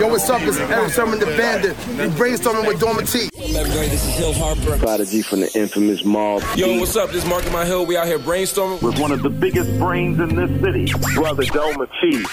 [0.00, 0.42] Yo, what's up?
[0.42, 1.78] It's Erick Sermon the Bandit.
[1.86, 3.30] We brainstorming with Dometi.
[3.30, 4.76] This is Hill Harper.
[4.76, 6.42] Prodigy from the infamous Mob.
[6.56, 7.10] Yo, what's up?
[7.12, 7.86] This is Marc Lamont Hill.
[7.86, 11.88] We out here brainstorming with one of the biggest brains in this city, Brother Dorma
[12.00, 12.24] T.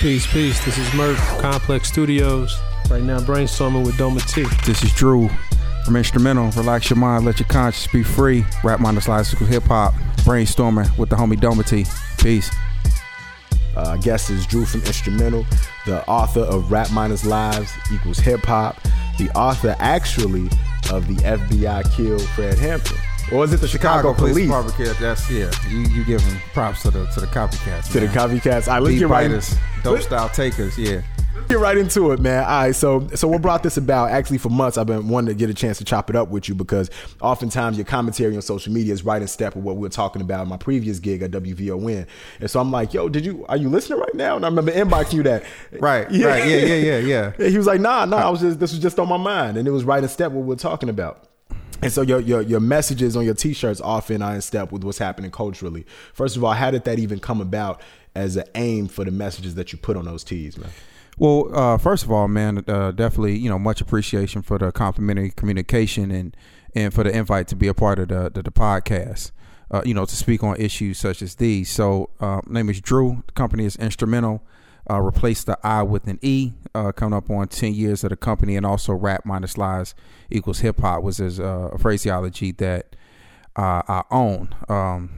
[0.00, 0.64] Peace, peace.
[0.64, 2.58] This is Merk, Complex Studios.
[2.90, 4.44] Right now, brainstorming with Dometi.
[4.66, 5.30] This is Drew
[5.84, 6.50] from Enstrumental.
[6.60, 8.44] Relax your mind, let your conscience be free.
[8.64, 9.94] Rap minus classical hip hop.
[10.24, 11.86] Brainstorming with the homie Dometi.
[12.20, 12.50] Peace.
[13.76, 15.46] Uh, guest is Drew from Enstrumental,
[15.86, 18.76] the author of Rap Minus Lives Equals Hip Hop,
[19.18, 20.48] the author actually
[20.90, 22.98] of the FBI killed Fred Hampton.
[23.30, 24.48] Or was it the Chicago, Chicago Police?
[24.50, 25.50] Police that's yeah.
[25.68, 27.90] You you giving props to the to the copycats.
[27.92, 28.12] To man.
[28.12, 28.68] the copycats.
[28.68, 30.76] I look at Beat get right writers, dope style takers.
[30.76, 31.02] Yeah.
[31.48, 32.44] Get right into it, man.
[32.44, 34.10] All right, so so what brought this about?
[34.10, 36.48] Actually, for months, I've been wanting to get a chance to chop it up with
[36.48, 36.90] you because
[37.20, 40.22] oftentimes your commentary on social media is right in step with what we were talking
[40.22, 42.06] about in my previous gig at WVON.
[42.40, 44.36] And so I'm like, yo, did you are you listening right now?
[44.36, 45.44] And I remember inboxing you that.
[45.72, 46.26] Right, yeah.
[46.26, 47.32] right, yeah, yeah, yeah, yeah.
[47.38, 49.56] And he was like, nah, nah, I was just this was just on my mind,
[49.56, 51.28] and it was right in step with what we we're talking about.
[51.82, 54.98] And so your, your your messages on your t-shirts often are in step with what's
[54.98, 55.84] happening culturally.
[56.12, 57.80] First of all, how did that even come about
[58.14, 60.70] as an aim for the messages that you put on those tees, man?
[61.22, 65.30] Well, uh, first of all, man, uh, definitely, you know, much appreciation for the complimentary
[65.30, 66.36] communication and
[66.74, 69.30] and for the invite to be a part of the the, the podcast.
[69.70, 71.70] Uh, you know, to speak on issues such as these.
[71.70, 73.22] So, uh, name is Drew.
[73.28, 74.42] The company is Enstrumental.
[74.90, 76.54] Uh, replace the I with an E.
[76.74, 79.94] Uh, coming up on ten years of the company, and also rap minus lies
[80.28, 82.96] equals hip hop was as a phraseology that
[83.54, 84.56] I own.
[84.68, 85.10] Um,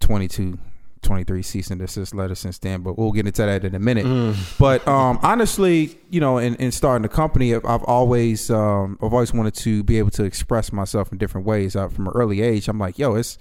[0.00, 0.58] 22
[1.04, 4.04] 23 cease and desist letter since then, but we'll get into that in a minute.
[4.04, 4.58] Mm.
[4.58, 9.12] But um, honestly, you know, in, in starting the company, I've, I've always um, I've
[9.12, 11.76] always wanted to be able to express myself in different ways.
[11.76, 13.38] Uh, from an early age, I'm like, yo, it's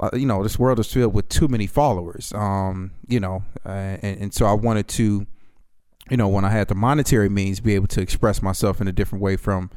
[0.00, 2.32] uh, you know, this world is filled with too many followers.
[2.34, 5.26] Um, you know, uh, and, and so I wanted to,
[6.10, 8.92] you know, when I had the monetary means, be able to express myself in a
[8.92, 9.70] different way from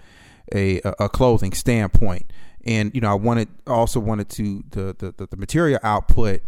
[0.53, 2.31] a a clothing standpoint.
[2.65, 6.41] And you know, I wanted also wanted to the the, the material output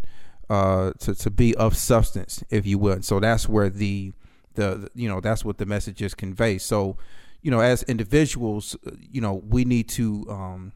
[0.49, 2.93] uh, to to be of substance, if you will.
[2.93, 4.13] And so that's where the,
[4.55, 6.57] the you know that's what the messages convey.
[6.57, 6.97] So
[7.41, 10.73] you know, as individuals, you know, we need to um,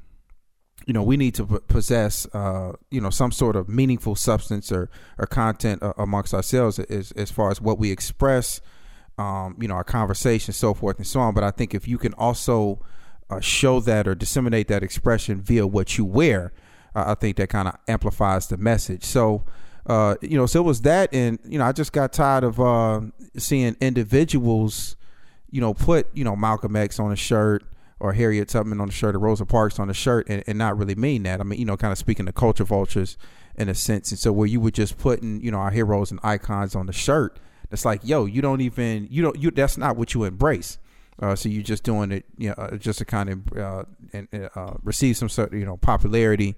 [0.85, 4.89] you know we need to possess uh, you know some sort of meaningful substance or
[5.17, 8.61] or content uh, amongst ourselves as as far as what we express.
[9.15, 11.35] Um, you know, our conversation, so forth and so on.
[11.35, 12.79] But I think if you can also
[13.29, 16.51] uh, show that or disseminate that expression via what you wear,
[16.95, 19.03] I think that kind of amplifies the message.
[19.03, 19.43] So,
[19.85, 22.59] uh, you know, so it was that, and you know, I just got tired of
[22.59, 23.01] uh,
[23.37, 24.95] seeing individuals,
[25.51, 27.63] you know, put you know Malcolm X on a shirt
[27.99, 30.77] or Harriet Tubman on a shirt or Rosa Parks on a shirt, and, and not
[30.77, 31.41] really mean that.
[31.41, 33.17] I mean, you know, kind of speaking to culture vultures
[33.57, 36.19] in a sense, and so where you were just putting you know our heroes and
[36.23, 37.37] icons on the shirt,
[37.69, 40.77] it's like, yo, you don't even you don't you that's not what you embrace.
[41.21, 43.83] Uh, so you're just doing it, you know, uh, just to kind of uh,
[44.13, 46.55] and uh, receive some sort of you know popularity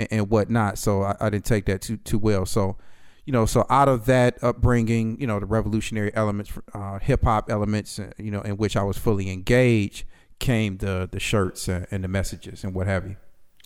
[0.00, 0.78] and, and whatnot.
[0.78, 2.46] So I, I, didn't take that too too well.
[2.46, 2.76] So
[3.26, 7.50] you know, so out of that upbringing, you know, the revolutionary elements, uh, hip hop
[7.50, 10.04] elements, uh, you know, in which I was fully engaged,
[10.38, 13.16] came the the shirts and, and, the messages and what have you.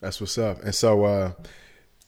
[0.01, 0.63] That's what's up.
[0.63, 1.33] And so uh,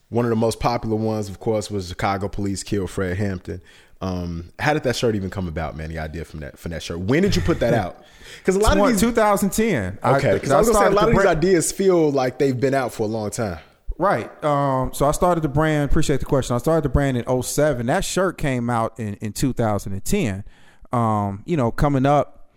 [0.09, 3.63] one of the most popular ones, of course, was Chicago Police killed Fred Hampton.
[4.03, 5.89] Um, how did that shirt even come about, man?
[5.89, 6.99] The idea from that from that shirt.
[6.99, 8.05] When did you put that out?
[8.39, 9.99] Because a lot of these 2010.
[10.05, 12.59] Okay, because I, I, was gonna say a lot of these ideas feel like they've
[12.59, 13.61] been out for a long time.
[13.99, 14.45] Right.
[14.45, 15.91] Um, so I started the brand.
[15.91, 16.55] Appreciate the question.
[16.55, 17.87] I started the brand in 07.
[17.87, 20.45] That shirt came out in, in 2010.
[20.93, 22.51] Um, you know, coming up,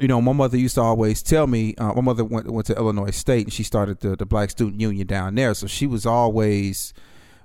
[0.00, 1.74] you know, my mother used to always tell me.
[1.76, 4.80] Uh, my mother went went to Illinois State and she started the the Black Student
[4.80, 5.54] Union down there.
[5.54, 6.92] So she was always,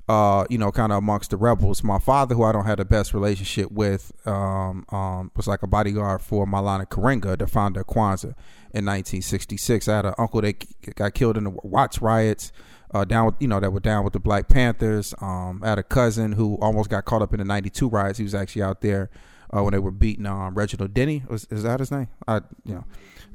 [0.09, 1.84] uh, you know, kind of amongst the rebels.
[1.84, 5.67] My father, who I don't have the best relationship with, um, um, was like a
[5.67, 8.34] bodyguard for Maulana Karenga, the founder of Kwanzaa
[8.73, 9.88] in 1966.
[9.88, 12.51] I had an uncle that got killed in the Watts riots
[12.94, 15.13] uh, down with you know that were down with the Black Panthers.
[15.22, 18.17] Um, I had a cousin who almost got caught up in the '92 riots.
[18.17, 19.09] He was actually out there
[19.56, 21.23] uh, when they were beating um, Reginald Denny.
[21.29, 22.08] Was is that his name?
[22.28, 22.85] I you know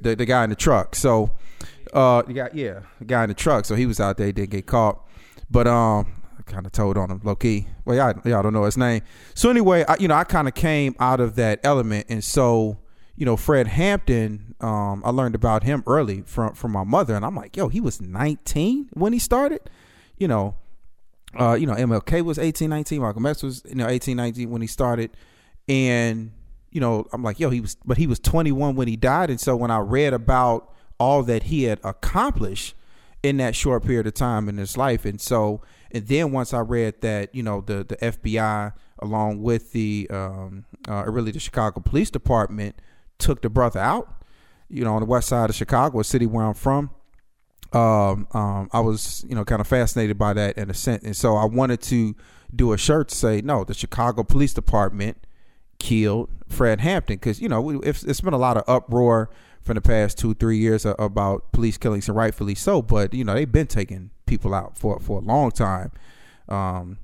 [0.00, 0.94] the the guy in the truck.
[0.94, 1.30] So
[1.92, 3.64] uh, the yeah, the guy in the truck.
[3.64, 4.26] So he was out there.
[4.26, 5.04] He didn't get caught,
[5.50, 6.12] but um.
[6.38, 7.66] I kind of told on him low key.
[7.84, 9.02] Well, y'all, y'all don't know his name.
[9.34, 12.78] So anyway, I, you know, I kind of came out of that element, and so
[13.16, 17.24] you know, Fred Hampton, um, I learned about him early from from my mother, and
[17.24, 19.70] I'm like, yo, he was 19 when he started.
[20.18, 20.54] You know,
[21.38, 23.00] uh, you know, MLK was 18, 19.
[23.00, 25.10] Malcolm X was you know 18, 19 when he started,
[25.68, 26.30] and
[26.70, 29.40] you know, I'm like, yo, he was, but he was 21 when he died, and
[29.40, 32.74] so when I read about all that he had accomplished
[33.22, 35.62] in that short period of time in his life, and so,
[35.92, 40.64] and then once I read that, you know, the the FBI along with the um,
[40.88, 42.76] uh, really the Chicago Police Department,
[43.18, 44.12] took the brother out.
[44.68, 46.90] You know, on the west side of Chicago, a city where I'm from.
[47.72, 51.16] Um, um, I was, you know, kind of fascinated by that in a sense, and
[51.16, 52.16] so I wanted to
[52.54, 55.18] do a shirt to say, no, the Chicago Police Department
[55.78, 59.30] killed Fred Hampton because you know it's been a lot of uproar
[59.66, 63.34] from the past two three years about police killings and rightfully so, but you know
[63.34, 65.90] they've been taking people out for for a long time,
[66.48, 66.98] um,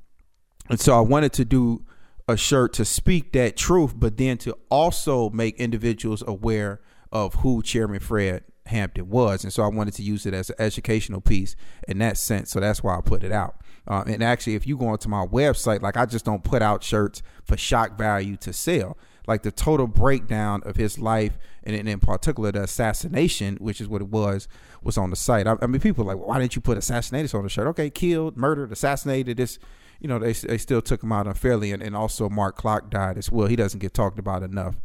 [0.70, 1.84] and so I wanted to do
[2.28, 6.80] a shirt to speak that truth, but then to also make individuals aware
[7.10, 10.56] of who Chairman Fred Hampton was, and so I wanted to use it as an
[10.60, 11.56] educational piece
[11.88, 12.50] in that sense.
[12.50, 13.56] So that's why I put it out.
[13.88, 16.84] Um, and actually, if you go onto my website, like I just don't put out
[16.84, 18.96] shirts for shock value to sell.
[19.26, 24.02] Like the total breakdown of his life, and in particular the assassination, which is what
[24.02, 24.48] it was,
[24.82, 25.46] was on the site.
[25.46, 27.68] I, I mean, people are like, well, why didn't you put assassinated on the shirt?
[27.68, 29.36] Okay, killed, murdered, assassinated.
[29.36, 29.58] This,
[30.00, 33.16] you know, they they still took him out unfairly, and, and also Mark Clark died
[33.16, 33.46] as well.
[33.46, 34.76] He doesn't get talked about enough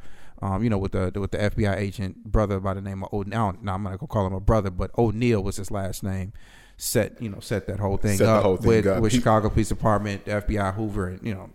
[0.42, 3.56] um, you know, with the with the FBI agent brother by the name of O'Neal.
[3.62, 6.34] Now I'm not gonna call him a brother, but O'Neill was his last name.
[6.78, 9.02] Set you know set that whole thing Set the up whole thing with up.
[9.02, 11.50] with Chicago Police Department, the FBI, Hoover, and you know.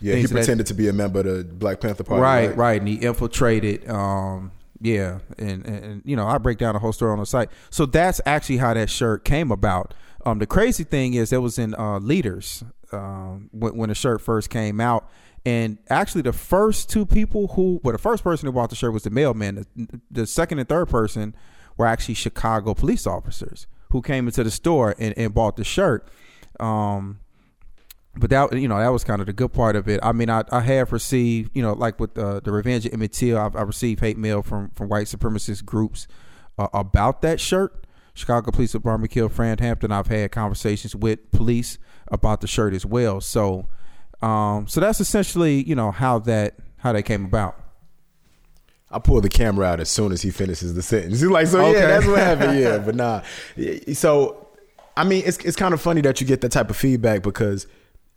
[0.00, 2.22] Yeah, he of that- pretended to be a member of the Black Panther Party.
[2.22, 3.88] right, right, and he infiltrated.
[3.88, 7.26] Um, yeah, and, and and you know I break down the whole story on the
[7.26, 7.50] site.
[7.68, 9.94] So that's actually how that shirt came about.
[10.24, 14.20] Um, the crazy thing is it was in uh, Leaders um, when, when the shirt
[14.20, 15.08] first came out,
[15.44, 18.92] and actually the first two people who, well, the first person who bought the shirt
[18.92, 19.66] was the mailman.
[19.76, 21.34] The, the second and third person
[21.76, 26.06] were actually Chicago police officers who came into the store and, and bought the shirt.
[26.58, 27.20] Um,
[28.16, 30.00] but that you know that was kind of the good part of it.
[30.02, 33.12] I mean, I, I have received you know like with uh, the Revenge of Emmett
[33.12, 36.06] Till, I've, I received hate mail from from white supremacist groups
[36.58, 37.86] uh, about that shirt.
[38.14, 39.92] Chicago Police Department killed Fred Hampton.
[39.92, 41.78] I've had conversations with police
[42.08, 43.20] about the shirt as well.
[43.20, 43.68] So,
[44.20, 47.56] um, so that's essentially you know how that how that came about.
[48.90, 51.20] I pull the camera out as soon as he finishes the sentence.
[51.20, 51.78] He's like, so Okay.
[51.78, 52.58] yeah, that's what happened.
[52.58, 53.22] Yeah, but nah.
[53.94, 54.48] So,
[54.96, 57.68] I mean, it's it's kind of funny that you get that type of feedback because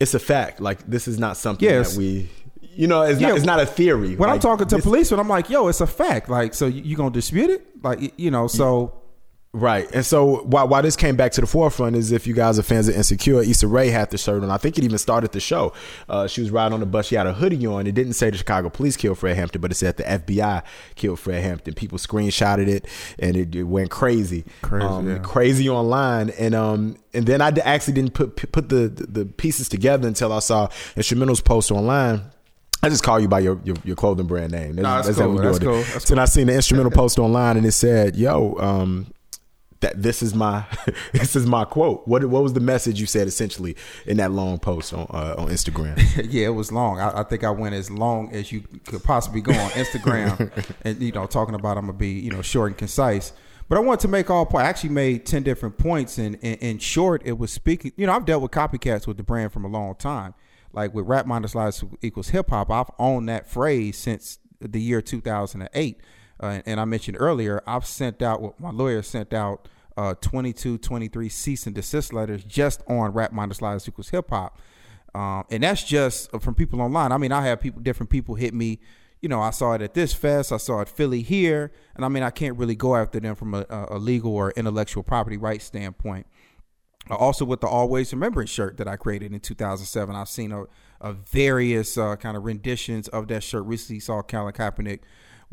[0.04, 0.60] it's a fact.
[0.62, 1.94] Like this is not something Yes.
[1.94, 2.30] that we,
[2.62, 3.30] you know, it's Yeah.
[3.30, 4.16] not it's not a theory.
[4.16, 6.30] When I'm talking to this- police, and I'm like, yo, it's a fact.
[6.30, 7.66] Like, so you, you gonna dispute it?
[7.84, 8.94] Like, you know, so.
[9.56, 9.88] Right.
[9.94, 12.64] And so why why this came back to the forefront is if you guys are
[12.64, 14.50] fans of Insecure, Issa Rae had the shirt on.
[14.50, 15.74] I think it even started the show.
[16.10, 17.06] Uh, she was riding on the bus.
[17.06, 17.86] She had a hoodie on.
[17.86, 20.64] It didn't say the Chicago police killed Fred Hampton, but it said the FBI
[20.96, 21.76] killed Fred Hampton.
[21.76, 22.88] People screenshotted it
[23.20, 24.44] and it, it went crazy.
[24.64, 25.18] Crazy, Um, yeah.
[25.20, 26.32] crazy online.
[26.32, 30.40] And um and then I actually didn't put put the, the pieces together until I
[30.40, 32.24] saw Enstrumentals post online.
[32.82, 34.76] I just call you by your, your, your clothing brand name.
[34.78, 35.36] Nah, that's how cool.
[35.38, 35.74] That's cool.
[35.76, 39.08] That's so then I seen the Enstrumental post online and it said, "Yo, um,
[39.84, 40.66] that this is my
[41.12, 42.08] this is my quote.
[42.08, 43.76] What what was the message you said essentially
[44.06, 45.98] in that long post on uh, on Instagram?
[46.32, 47.00] yeah, it was long.
[47.00, 50.52] I, I think I went as long as you could possibly go on Instagram,
[50.84, 53.34] and you know, talking about I'm gonna be you know short and concise.
[53.70, 54.66] But I wanted to make all point.
[54.66, 57.92] I actually made ten different points, and in, short, it was speaking.
[57.96, 60.34] You know, I've dealt with copycats with the brand from a long time.
[60.72, 65.02] Like with rap minus lives equals hip hop, I've owned that phrase since the year
[65.02, 66.02] 2008.
[66.42, 69.68] Uh, and, and I mentioned earlier, I've sent out what my lawyer sent out
[69.98, 74.60] uh, 22, 23 cease and desist letters just on rap minus lives equals hip hop.
[75.16, 77.12] Um, and that's just from people online.
[77.12, 78.80] I mean, I have people, different people hit me.
[79.22, 80.52] You know, I saw it at this fest.
[80.52, 83.54] I saw it Philly here, and I mean, I can't really go after them from
[83.54, 86.28] a, a legal or intellectual property rights standpoint.
[87.10, 90.66] Uh, also, with the Always Remembrance shirt that I created in 2007, I've seen a,
[91.00, 93.64] a various uh, kind of renditions of that shirt.
[93.66, 95.02] Recently, saw Colin Kaepernick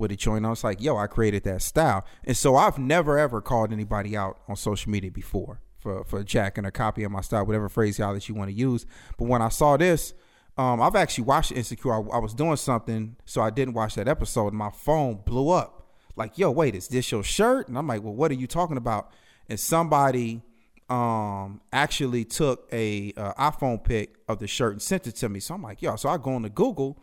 [0.01, 0.53] with a joint on.
[0.53, 4.39] It's like, yo, I created that style, and so I've never ever called anybody out
[4.49, 8.15] on social media before for for jacking a copy of my style, whatever phraseology y'all
[8.15, 8.87] that you want to use.
[9.19, 10.15] But when I saw this,
[10.57, 11.93] um, I've actually watched Insecure.
[11.93, 14.53] I, I was doing something, so I didn't watch that episode.
[14.53, 15.77] My phone blew up.
[16.17, 17.69] Like, yo, wait, is this your shirt?
[17.69, 19.13] And I'm like, well, what are you talking about?
[19.49, 20.43] And somebody
[20.89, 25.41] um actually took a uh, iPhone pic of the shirt and sent it to me.
[25.41, 26.99] So I'm like, yo, so I go into Google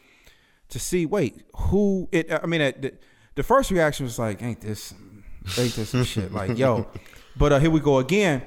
[0.69, 2.93] to see, wait, who it I mean the,
[3.35, 4.93] the first reaction was like, ain't this
[5.57, 6.31] ain't this some shit?
[6.31, 6.87] Like, yo.
[7.35, 8.41] But uh, here we go again.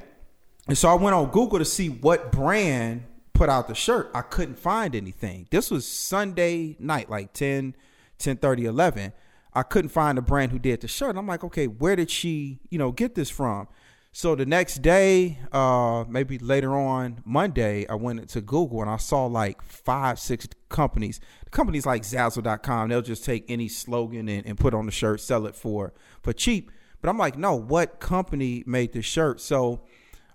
[0.66, 4.10] And so I went on Google to see what brand put out the shirt.
[4.14, 5.46] I couldn't find anything.
[5.50, 7.74] This was Sunday night, like 10,
[8.18, 9.12] 10 30, 11.
[9.52, 11.16] I couldn't find a brand who did the shirt.
[11.16, 13.66] I'm like, okay, where did she, you know, get this from?
[14.12, 18.96] So the next day, uh, maybe later on Monday, I went into Google and I
[18.96, 21.20] saw like five, six companies.
[21.52, 25.46] Companies like Zazzle.com, they'll just take any slogan and, and put on the shirt, sell
[25.46, 26.72] it for for cheap.
[27.00, 29.40] But I'm like, no, what company made this shirt?
[29.40, 29.82] So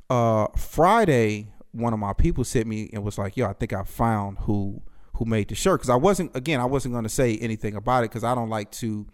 [0.10, 3.84] uh, Friday, one of my people sent me and was like, yo, I think I
[3.84, 4.82] found who
[5.16, 8.06] who made the shirt because I wasn't again I wasn't going to say anything about
[8.06, 9.06] it because I don't like to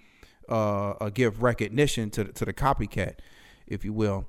[0.50, 3.16] uh, uh, give recognition to the, to the copycat,
[3.66, 4.28] if you will.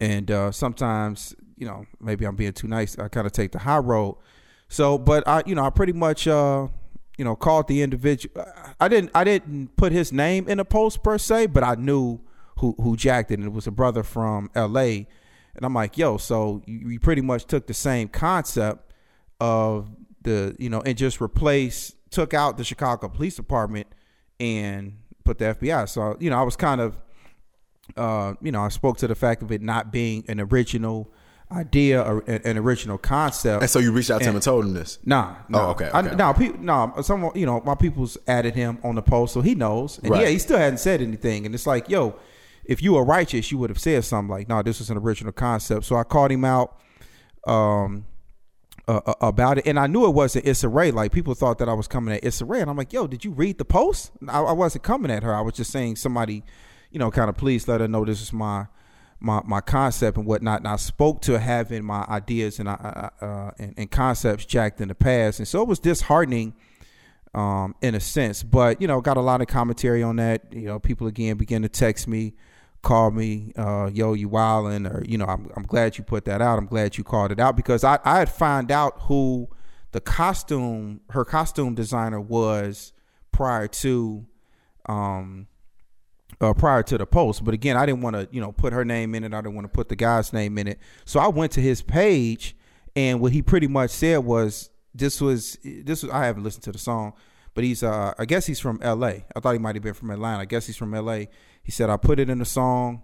[0.00, 2.98] And uh, sometimes you know maybe I'm being too nice.
[2.98, 4.16] I kind of take the high road.
[4.68, 6.68] So, but I you know I pretty much uh,
[7.16, 8.44] you know called the individual.
[8.80, 12.20] I didn't I didn't put his name in the post per se, but I knew
[12.58, 15.06] who who jacked it, and it was a brother from L.A.
[15.54, 18.92] And I'm like, yo, so you, you pretty much took the same concept
[19.40, 19.88] of
[20.22, 23.86] the you know and just replaced took out the Chicago Police Department
[24.38, 25.88] and put the FBI.
[25.88, 26.96] So you know I was kind of
[27.96, 31.12] uh, you know I spoke to the fact of it not being an original
[31.52, 33.62] idea or an, original concept.
[33.62, 34.98] And so you reached out to him And- and told him this.
[35.04, 35.70] Nah, Oh, nah.
[35.70, 36.16] okay, I, okay.
[36.16, 36.92] no, people, no.
[37.02, 40.00] Some, you know, my people's added him on the post, so he knows.
[40.00, 40.22] And Right.
[40.22, 41.46] yeah, he still hadn't said anything.
[41.46, 42.16] And it's like, yo,
[42.64, 45.32] if you were righteous, you would have said something like, "No, this was an original
[45.32, 46.80] concept." So I called him out
[47.46, 48.06] um,
[48.88, 50.90] uh, about it, and I knew it wasn't Issa Rae.
[50.90, 53.24] Like people thought that I was coming at Issa Rae, and I'm like, "Yo, did
[53.24, 55.32] you read the post?" I, I wasn't coming at her.
[55.32, 56.42] I was just saying somebody,
[56.90, 58.66] you know, kind of please let her know this is my
[59.20, 60.60] my my concept and whatnot.
[60.60, 64.80] And I spoke to having my ideas and I, uh, uh, and, and concepts jacked
[64.80, 66.54] in the past, and so it was disheartening
[67.34, 68.42] um, in a sense.
[68.42, 70.52] But you know, got a lot of commentary on that.
[70.52, 72.34] You know, people again begin to text me,
[72.82, 76.42] call me, uh, "Yo, you wildin'," or you know, I'm I'm glad you put that
[76.42, 76.58] out.
[76.58, 79.48] I'm glad you called it out because I I had found out who
[79.92, 82.92] the costume her costume designer was
[83.32, 84.26] prior to
[84.86, 85.46] um
[86.40, 87.44] uh, prior to the post.
[87.44, 89.32] But again, I didn't want to, you know, put her name in it.
[89.32, 90.78] I didn't want to put the guy's name in it.
[91.04, 92.56] So I went to his page,
[92.94, 96.72] and what he pretty much said was, "This was this was." I haven't listened to
[96.72, 97.14] the song,
[97.54, 99.24] but he's, uh, I guess he's from L.A.
[99.34, 100.40] I thought he might have been from Atlanta.
[100.40, 101.28] I guess he's from L.A.
[101.62, 103.02] He said I put it in the song.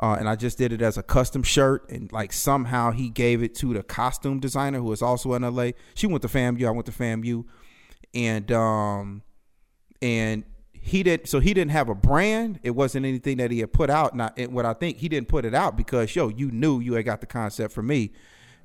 [0.00, 3.40] Uh, and I just did it as a custom shirt, and like somehow he gave
[3.40, 5.72] it to the costume designer who is also in LA.
[5.94, 7.44] She went to FAMU, I went to FAMU,
[8.12, 9.22] and um,
[10.00, 10.42] and
[10.84, 12.58] he didn't so he didn't have a brand.
[12.64, 14.16] It wasn't anything that he had put out.
[14.16, 16.94] Not and what i think he didn't put it out because yo you knew you
[16.94, 18.10] had got the concept from me.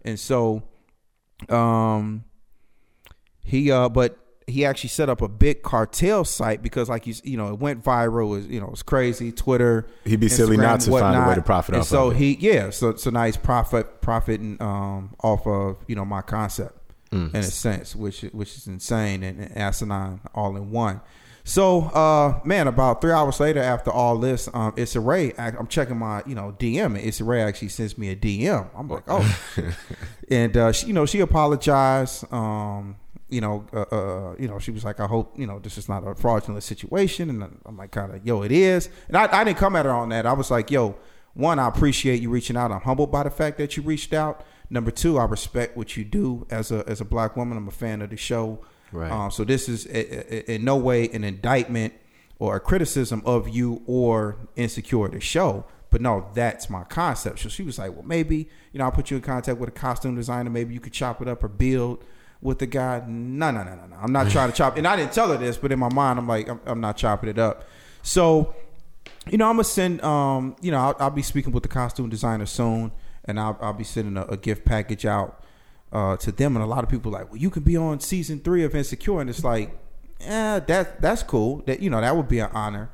[0.03, 0.63] And so
[1.49, 2.23] um
[3.43, 4.17] he uh but
[4.49, 7.83] he actually set up a big cartel site because like you you know it went
[7.83, 8.25] viral.
[8.25, 9.31] It was you know it was crazy.
[9.31, 12.07] Twitter He'd be silly Instagram, not to find a way to profit and off so
[12.07, 12.19] of it.
[12.19, 16.73] he yeah so so now he's profit profiting um off of you know my concept
[17.09, 17.29] Mm.
[17.29, 20.99] in a sense which which is insane and, and asinine all in one
[21.47, 25.67] so uh man about three hours later after all this um Issa Rae I- I'm
[25.67, 29.03] checking my you know DM and Issa Rae actually sends me a DM I'm like
[29.07, 29.39] oh.
[30.29, 32.97] And uh she, you know she apologized um
[33.29, 35.87] you know uh, uh you know she was like I hope you know this is
[35.87, 37.29] not a fraudulent situation.
[37.29, 38.89] And I'm like kind of yo it is.
[39.07, 40.25] And I, I didn't come at her on that.
[40.25, 40.97] I was like yo
[41.33, 42.71] one I appreciate you reaching out.
[42.71, 44.43] I'm humbled by the fact that you reached out.
[44.69, 47.57] Number two I respect what you do as a as a black woman.
[47.57, 48.59] I'm a fan of the show
[48.91, 49.11] Right.
[49.11, 51.93] um, so this is i- i- in no way an indictment
[52.39, 57.39] or a criticism of you or insecure the show but no that's my concept.
[57.39, 59.71] So she was like well maybe you know i'll put you in contact with a
[59.71, 60.49] costume designer.
[60.49, 62.03] Maybe you could chop it up or build
[62.41, 63.01] with the guy.
[63.07, 63.95] No no no no no.
[64.01, 66.19] I'm not trying to chop and i didn't tell her this but in my mind
[66.19, 67.63] i'm like i'm, I'm not chopping it up.
[68.03, 68.53] So
[69.29, 72.09] you know i'm gonna send um you know i'll, I'll be speaking with the costume
[72.09, 72.91] designer soon
[73.25, 75.43] and i'll, I'll be sending a, a gift package out
[75.91, 78.39] uh, to them and a lot of people like well you can be on season
[78.39, 79.77] three of insecure and it's like
[80.19, 81.63] yeah that that's cool.
[81.65, 82.89] That you know that would be an honor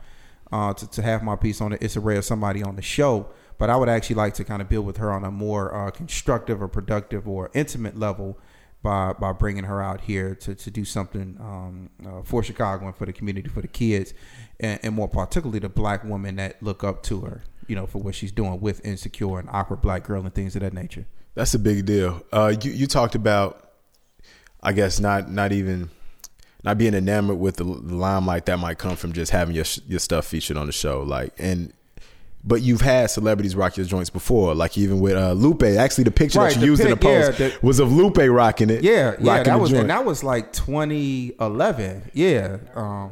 [0.51, 1.81] uh, to, to have my piece on it.
[1.81, 3.29] It's a rare somebody on the show.
[3.59, 5.91] But i would actually like to kind of build with her on a more uh,
[5.91, 8.38] constructive or productive or intimate level
[8.81, 12.95] by by bringing her out here to, to do something um, uh, for Chicago and
[12.95, 14.13] for the community, for the kids,
[14.59, 18.00] and, and more particularly the black women that look up to her, you know, for
[18.00, 21.05] what she's doing with Insecure and Awkward Black Girl and things of that nature.
[21.35, 22.23] That's a big deal.
[22.31, 23.71] Uh, you you talked about,
[24.61, 25.89] I guess not not even
[26.63, 29.99] not being enamored with the, the limelight that might come from just having your your
[29.99, 31.73] stuff featured on the show, like and.
[32.45, 35.63] But you've had celebrities rock your joints before, like even with uh, Lupe.
[35.63, 37.79] Actually, the picture Right, that the you used in the pic, yeah, post the- was
[37.79, 38.83] of Lupe rocking it.
[38.83, 39.83] Yeah, yeah, that was joint.
[39.83, 42.11] and that was like 2011.
[42.13, 43.11] Yeah, um,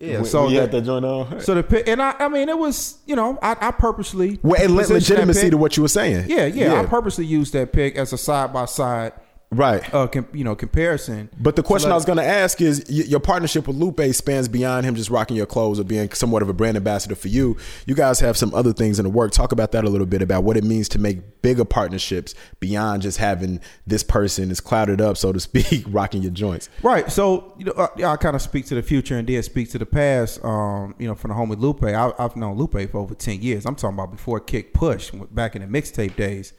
[0.00, 0.22] yeah.
[0.22, 1.40] So you had that joint on.
[1.40, 4.74] So the and I, I mean, it was, you know, I, I purposely Well, and
[4.74, 6.28] le- positioned that legitimacy to what you were saying.
[6.28, 9.12] Yeah, yeah, I purposely used that pick as a side by side,
[9.50, 9.92] right?
[9.92, 11.28] Uh, com, you know, comparison.
[11.38, 14.00] But the question So I was going to ask is y- your partnership with Lupe
[14.14, 17.28] spans beyond him just rocking your clothes or being somewhat of a brand ambassador for
[17.28, 17.56] you.
[17.86, 19.32] You guys have some other things in the work.
[19.32, 23.02] Talk about that a little bit about what it means to make bigger partnerships beyond
[23.02, 26.68] just having this person is clouded up, so to speak, rocking your joints.
[26.82, 27.10] Right.
[27.10, 29.70] So, you know, uh, yeah, I kind of speak to the future and then speak
[29.70, 30.44] to the past.
[30.44, 33.66] Um, you know, from the homie Lupe, I, I've known Lupe for over 10 years.
[33.66, 36.52] I'm talking about before Kick Push, back in the mixtape days,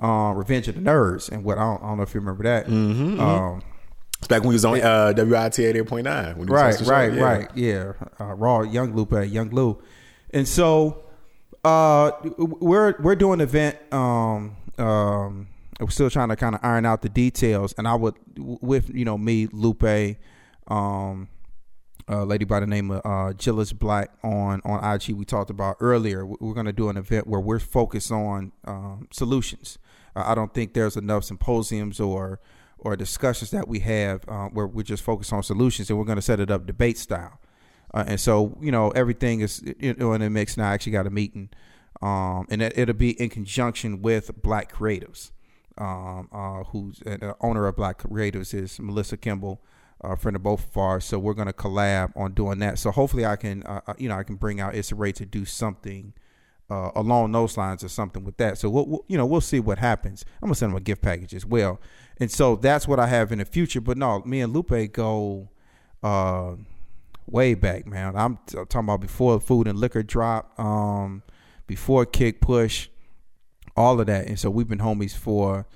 [0.00, 1.30] uh, Revenge of the Nerds.
[1.30, 2.66] And what I don't, I don't know if you remember that.
[2.66, 3.20] Mhm, mhm.
[3.20, 3.62] Um,
[4.28, 6.36] Back when he was on uh, WIT eighty eight point nine.
[6.46, 7.22] right, right, yeah.
[7.22, 7.48] right.
[7.54, 9.80] Yeah, uh, Raw, Young Lupe, Young Lou,
[10.34, 11.04] and so
[11.64, 13.78] uh, we're we're doing an event.
[13.92, 15.48] Um, um,
[15.80, 19.06] we're still trying to kind of iron out the details, and I would with you
[19.06, 20.18] know me, Lupe,
[20.68, 21.28] um,
[22.06, 25.14] a lady by the name of uh, Gillis Black on on IG.
[25.14, 26.26] We talked about earlier.
[26.26, 29.78] We're going to do an event where we're focused on um, solutions.
[30.14, 32.40] Uh, I don't think there's enough symposiums or
[32.82, 36.16] or discussions that we have uh, where we're just focus on solutions, and we're going
[36.16, 37.38] to set it up debate style.
[37.92, 40.70] Uh, and so, you know, everything is you know, in the mix now.
[40.70, 41.50] I actually got a meeting,
[42.00, 45.32] um, and it, will be in conjunction with Black Creatives,
[45.76, 49.60] um, uh, who's uh, owner of Black Creatives is Melissa Kimball,
[50.00, 51.04] a friend of both of ours.
[51.04, 52.78] So we're going to collab on doing that.
[52.78, 55.26] So hopefully, I can, uh, uh, you know, I can bring out Issa Rae to
[55.26, 56.12] do something.
[56.70, 58.56] Uh, along those lines or something with that.
[58.56, 60.24] So we'll, we'll, you know we'll see what happens.
[60.40, 61.80] I'm gonna send them a gift package as well,
[62.20, 63.80] and so that's what I have in the future.
[63.80, 65.48] But no, me and Lupe go
[66.02, 66.52] uh,
[67.26, 68.16] way back, man.
[68.16, 71.22] I'm, t- I'm talking about before food and liquor drop, um,
[71.66, 72.88] before kick push,
[73.76, 74.26] all of that.
[74.26, 75.66] And so we've been homies for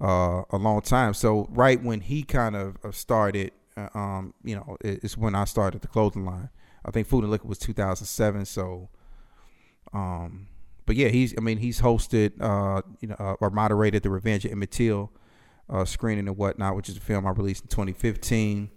[0.00, 1.14] uh, a long time.
[1.14, 5.44] So right when he kind of uh, started, uh, um, you know, it's when I
[5.44, 6.50] started the clothing line.
[6.84, 8.44] I think food and liquor was 2007.
[8.46, 8.88] So,
[9.92, 10.48] um,
[10.86, 11.34] but yeah, he's.
[11.36, 15.12] I mean, he's hosted, uh, you know, uh, or moderated the Revenge of Emmett Till
[15.68, 18.70] uh, screening and whatnot, which is a film I released in 2015.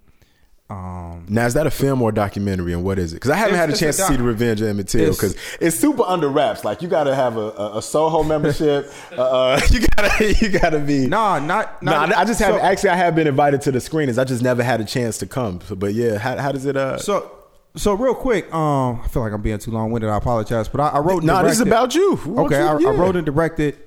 [0.68, 3.18] Um, now is that a film or a documentary, and what is it?
[3.18, 5.36] Because I haven't had a chance a to see the Revenge of Emmett Till because
[5.36, 6.64] it's, it's, super under wraps.
[6.64, 8.92] Like you got to have a, a, a, Soho membership.
[9.16, 11.06] Uh, uh, you gotta you gotta be.
[11.06, 11.84] Nah, not.
[11.84, 14.18] not nah, I just have so, actually I have been invited to the screenings.
[14.18, 15.62] I just never had a chance to come.
[15.62, 16.76] So, but yeah, how, how does it?
[16.76, 17.35] Uh, so
[17.76, 20.10] so real quick, um, I feel like I'm being too long winded.
[20.10, 21.24] I apologize, but I, I wrote.
[21.24, 22.20] No, nah, this is about you.
[22.38, 22.90] okay, I, yeah.
[22.90, 23.78] I, wrote and directed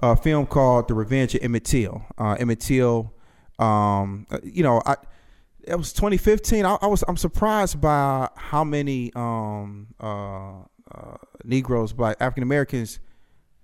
[0.00, 2.04] a film called The Revenge of Emmett Till.
[2.18, 3.14] Uh, Emmett Till,
[3.58, 4.96] um, you know, I
[5.66, 6.64] it was 2015.
[6.64, 13.00] I, I, was I'm surprised by how many um, uh, uh, Negroes, Black African Americans,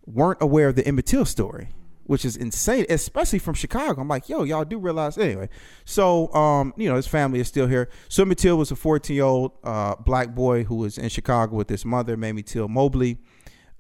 [0.07, 1.69] weren't aware of the Emmett Till story,
[2.05, 4.01] which is insane, especially from Chicago.
[4.01, 5.49] I'm like, yo, y'all do realize anyway.
[5.85, 7.89] So, um, you know, his family is still here.
[8.09, 11.69] So Emmett was a 14 year old uh, black boy who was in Chicago with
[11.69, 13.19] his mother, Mamie Till Mobley.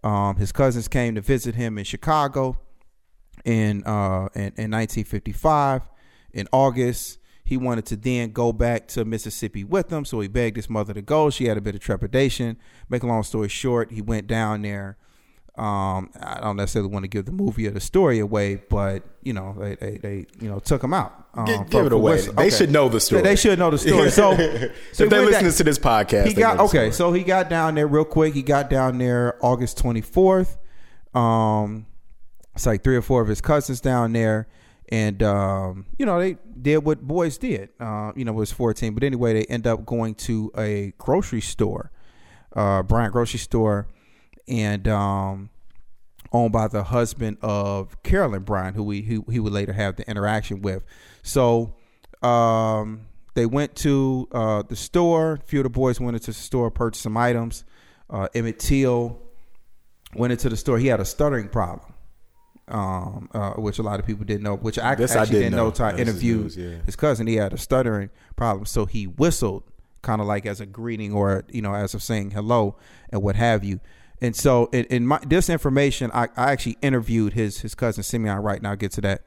[0.05, 2.59] Um, his cousins came to visit him in Chicago
[3.45, 5.83] in uh, in, in 1955
[6.33, 7.19] in August.
[7.45, 10.95] He wanted to then go back to Mississippi with them, so he begged his mother
[10.95, 11.29] to go.
[11.29, 12.57] She had a bit of trepidation.
[12.89, 14.97] Make a long story short, he went down there.
[15.57, 19.35] Um, I don't necessarily want to give the movie or the story away, but you
[19.35, 21.27] know, they they, they you know took him out.
[21.35, 22.21] Um, give, give it away.
[22.23, 23.23] They should know the story.
[23.23, 24.11] They, they should know the story.
[24.11, 24.35] So,
[24.93, 26.91] so if they're listening to this podcast, he got okay.
[26.91, 28.33] So he got down there real quick.
[28.33, 30.57] He got down there August twenty fourth.
[31.15, 31.87] Um,
[32.55, 34.49] it's like three or four of his cousins down there
[34.93, 37.71] and um, you know they did what boys did.
[37.81, 41.41] Uh, you know, it was 14, but anyway, they end up going to a grocery
[41.41, 41.91] store,
[42.55, 43.89] uh, Bryant grocery store,
[44.49, 45.51] and um,
[46.33, 50.09] owned by the husband of Carolyn Bryant, who we who he would later have the
[50.09, 50.85] interaction with.
[51.23, 51.75] So
[52.23, 55.35] um, they went to uh, the store.
[55.35, 57.65] A few of the boys went into the store, purchased some items.
[58.11, 59.19] Uh, Emmett Till
[60.15, 60.79] went into the store.
[60.79, 61.93] He had a stuttering problem
[62.69, 65.57] um, uh, which a lot of people didn't know, which I this actually I didn't,
[65.57, 66.77] know until I interviewed his, yeah.
[66.87, 67.27] his cousin.
[67.27, 69.65] He had a stuttering problem, so he whistled
[70.03, 72.77] kind of like as a greeting or you know as of saying hello
[73.11, 73.81] and what have you.
[74.23, 78.39] And so in, in my this information, I, I actually interviewed his his cousin Simeon
[78.39, 78.71] Wright now.
[78.71, 79.25] I'll get to that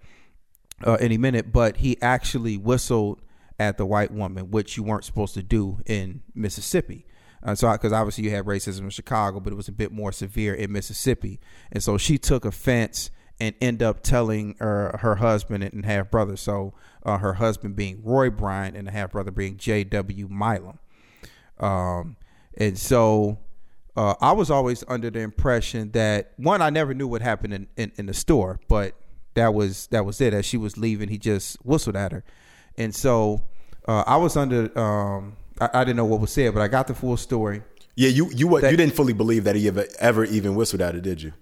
[0.86, 3.22] uh, any minute, but he actually whistled
[3.60, 7.06] at the white woman, which you weren't supposed to do in Mississippi.
[7.44, 10.14] Uh, so, because obviously you had racism in Chicago, but it was a bit more
[10.14, 11.42] severe in Mississippi,
[11.74, 16.38] and so she took offense and end up telling her, her husband and half brother.
[16.38, 20.30] So uh, her husband being Roy Bryant and the half brother being J.W.
[20.30, 20.80] Milam.
[21.60, 22.16] Um,
[22.58, 23.40] and so
[23.96, 27.68] uh, I was always under the impression that one, I never knew what happened in,
[27.78, 28.94] in, in, the store, but
[29.36, 30.34] that was that was it.
[30.34, 32.24] As she was leaving, he just whistled at her,
[32.78, 33.44] and so
[33.88, 34.78] uh, I was under.
[34.78, 37.62] Um, I, I, didn't know what was said, but I got the full story.
[37.96, 40.96] Yeah, you you that, you didn't fully believe that he ever ever even whistled at
[40.96, 41.34] her, did you?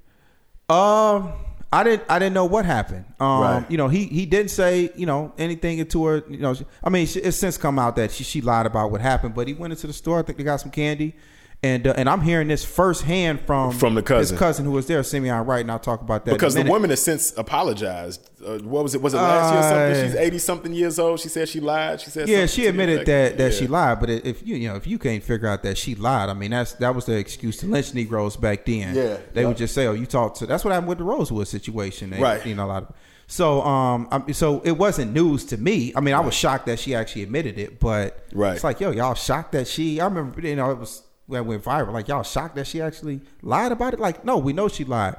[0.69, 1.33] Um.
[1.71, 3.03] I didn't I didn't know what happened.
[3.19, 3.65] Um, right.
[3.67, 7.07] you know, he he didn't say, you know, anything to her, you know, I mean,
[7.11, 9.87] it's since come out that she she lied about what happened, but he went into
[9.87, 11.15] the store, I think they got some candy
[11.63, 14.33] And uh, and I'm hearing this firsthand from From the cousin.
[14.35, 16.89] his cousin who was there, Simeon Wright, and I'll talk about that Because the woman
[16.89, 18.29] has since apologized.
[18.45, 19.01] Uh, what was it?
[19.01, 20.05] Was it last year or Uh, something?
[20.11, 21.21] She's eighty something years old.
[21.21, 22.01] She said she lied.
[22.01, 23.59] She said Yeah, she admitted effect- that that Yeah.
[23.59, 24.01] she lied.
[24.01, 26.51] But if you you know if you can't figure out that she lied, I mean
[26.51, 28.93] that's that was the excuse to lynch Negroes back then.
[28.93, 29.47] Yeah, they yeah.
[29.47, 32.09] would just say, "Oh, you talked to." That's what happened with the Rosewood situation.
[32.09, 32.45] They, Right.
[32.45, 32.93] You know a lot of.
[33.27, 35.93] So um, I so it wasn't news to me.
[35.95, 38.53] I mean, I was shocked that she actually admitted it, but Right.
[38.55, 40.01] it's like, yo, y'all shocked that she.
[40.01, 41.93] I remember, you know, it was that went viral.
[41.93, 43.99] Like y'all shocked that she actually lied about it.
[43.99, 45.15] Like, no, we know she lied,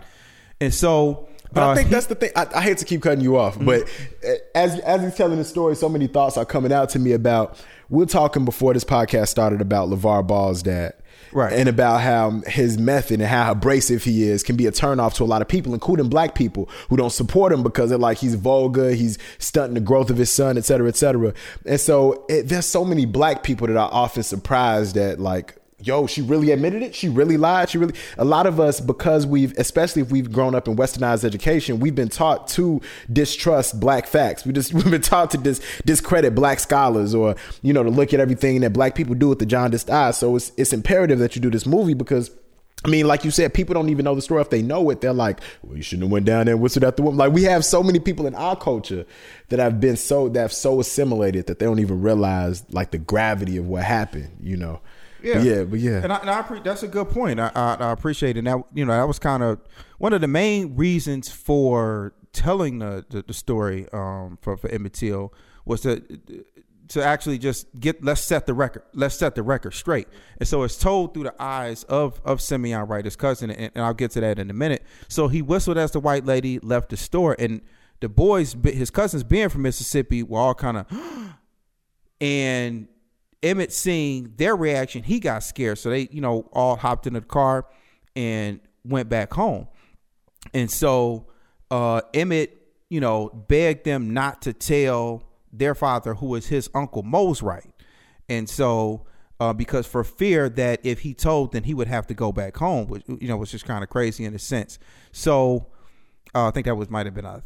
[0.61, 1.29] and so.
[1.53, 2.31] But I uh, think he- that's the thing.
[2.35, 3.67] I, I hate to keep cutting you off, Mm-hmm.
[3.67, 7.13] but as as he's telling the story, so many thoughts are coming out to me
[7.13, 7.63] about.
[7.91, 10.95] We're talking before this podcast started about LaVar Ball's dad.
[11.33, 11.53] Right.
[11.53, 15.25] And about how his method and how abrasive he is can be a turnoff to
[15.25, 18.37] a lot of people, including black people who don't support him because they're like he's
[18.37, 21.35] vulgar, he's stunting the growth of his son, et cetera, et cetera.
[21.67, 26.07] And so it, there's so many black people that are often surprised that like yo,
[26.07, 26.95] she really admitted it.
[26.95, 27.69] She really lied.
[27.69, 27.95] She really.
[28.19, 31.95] A lot of us, because we've, especially if we've grown up in westernized education, we've
[31.95, 32.81] been taught to
[33.13, 34.45] distrust black facts.
[34.45, 38.15] We just we've been taught to dis, discredit black scholars, or you know, to look
[38.15, 40.13] at everything that black people do with the jaundiced eye.
[40.13, 42.31] So it's it's imperative that you do this movie because.
[42.87, 44.43] I mean, like you said, people don't even know the story.
[44.43, 46.85] If they know it, they're like, "Well, you shouldn't have went down there and whistled
[46.85, 49.07] at the woman." Like we have so many people in our culture
[49.49, 52.99] that have been so that have so assimilated that they don't even realize like the
[52.99, 54.37] gravity of what happened.
[54.39, 54.81] You know?
[55.25, 56.01] Yeah, But yeah, but yeah.
[56.03, 57.41] and I, and I appre- that's a good point.
[57.41, 58.41] I, I, I appreciate it.
[58.41, 59.59] And that you know that was kind of
[59.99, 64.93] one of the main reasons for telling the the, the story um, for for Emmett
[64.93, 65.33] Till
[65.65, 66.03] was to
[66.89, 70.09] to actually just get let's set the record let's set the record straight.
[70.39, 73.85] And so it's told through the eyes of of Simeon Wright, his cousin, and, and
[73.85, 74.83] I'll get to that in a minute.
[75.09, 77.63] So he whistled as the white lady left the store, and
[78.01, 80.87] the boys, his cousins, being from Mississippi, were all kind of
[82.21, 82.89] and
[83.45, 85.79] Emmett seeing their reaction, he got scared.
[85.79, 87.67] So they, you know, all hopped into the car
[88.17, 89.69] and went back home.
[90.53, 91.27] And so
[91.71, 97.03] uh Emmett, you know, begged them not to tell their father, who was his uncle
[97.03, 97.71] Mose Wright.
[98.29, 99.07] And so
[99.41, 102.57] uh, because for fear that if he told, then he would have to go back
[102.57, 104.79] home, which you know was just kind of crazy in a sense.
[105.13, 105.67] So
[106.35, 107.43] uh, I think that was might have been a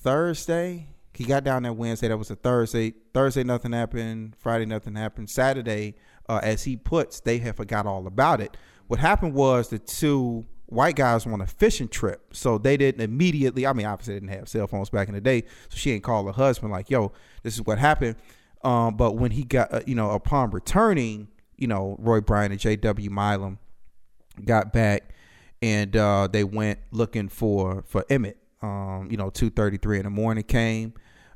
[0.00, 0.88] Thursday.
[1.14, 2.08] He got down that Wednesday.
[2.08, 2.94] That was a Thursday.
[3.12, 4.34] Thursday, nothing happened.
[4.38, 5.28] Friday, nothing happened.
[5.28, 5.94] Saturday,
[6.28, 8.56] uh, as he puts, they had forgot all about it.
[8.86, 13.66] What happened was the two white guys on a fishing trip, so they didn't immediately.
[13.66, 16.04] I mean, obviously, they didn't have cell phones back in the day, so she didn't
[16.04, 18.16] call her husband like, "Yo, this is what happened."
[18.64, 22.60] Um, but when he got, uh, you know, upon returning, you know, Roy Bryant and
[22.60, 23.10] J.W.
[23.10, 23.58] Milam
[24.44, 25.12] got back
[25.62, 28.36] and uh, they went looking for for Emmett.
[28.62, 30.94] Um, you know, two thirty three in the morning came,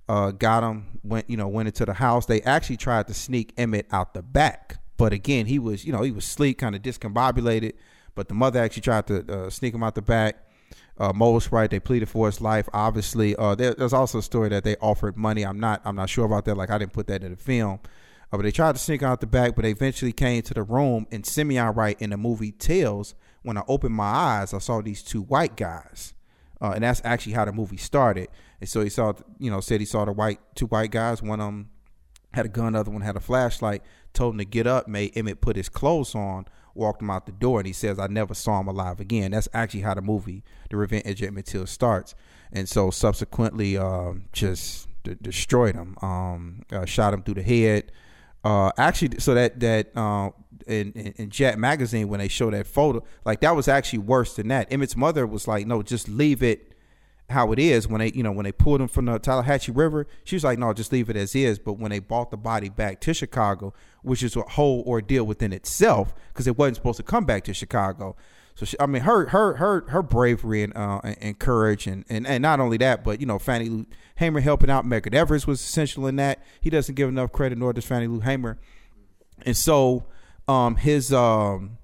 [0.09, 2.27] uh, got him, went you know went into the house.
[2.27, 6.03] They actually tried to sneak Emmett out the back, but again he was you know
[6.03, 7.75] he was sleep, kind of discombobulated.
[8.15, 10.43] But the mother actually tried to uh, sneak him out the back.
[10.99, 11.71] Uh, Mose Wright.
[11.71, 12.67] They pleaded for his life.
[12.73, 15.45] Obviously, uh, there, there's also a story that they offered money.
[15.45, 16.57] I'm not I'm not sure about that.
[16.57, 17.81] Like I didn't put that in the film.
[18.33, 20.63] Uh, but they tried to sneak out the back, but they eventually came to the
[20.63, 21.07] room.
[21.13, 25.03] And Simeon Wright in the movie Tales, when I opened my eyes, I saw these
[25.03, 26.13] two white guys,
[26.61, 28.29] uh, and that's actually how the movie started.
[28.61, 31.23] And so he saw, you know, said he saw the white two white guys.
[31.23, 31.71] One of them
[32.33, 33.83] had a gun, the other one had a flashlight.
[34.13, 37.33] Told him to get up, made Emmett put his clothes on, walked him out the
[37.33, 40.43] door, and he says, "I never saw him alive again." That's actually how the movie,
[40.71, 42.15] The Revenge of Emmett Till, starts.
[42.53, 47.93] And so subsequently, um, just d- destroyed him, um, uh, shot him through the head.
[48.47, 50.31] Uh, actually, so that that uh,
[50.69, 54.37] in, in in Jet magazine when they show that photo, like that was actually worse
[54.37, 54.71] than that.
[54.71, 56.73] Emmett's mother was like, "No, just leave it."
[57.29, 60.07] how it is when they you know when they pulled him from the Tallahatchie River
[60.23, 62.69] she was like no just leave it as is but when they brought the body
[62.69, 67.03] back to Chicago which is a whole ordeal within itself because it wasn't supposed to
[67.03, 68.15] come back to Chicago
[68.57, 72.27] so she, I mean her her her her bravery and uh, and courage and, and
[72.27, 75.61] and not only that but you know Fannie Lou Hamer helping out Medgar Evers was
[75.61, 78.59] essential in that he doesn't give enough credit nor does Fannie Lou Hamer
[79.45, 80.07] and so
[80.49, 81.79] um his um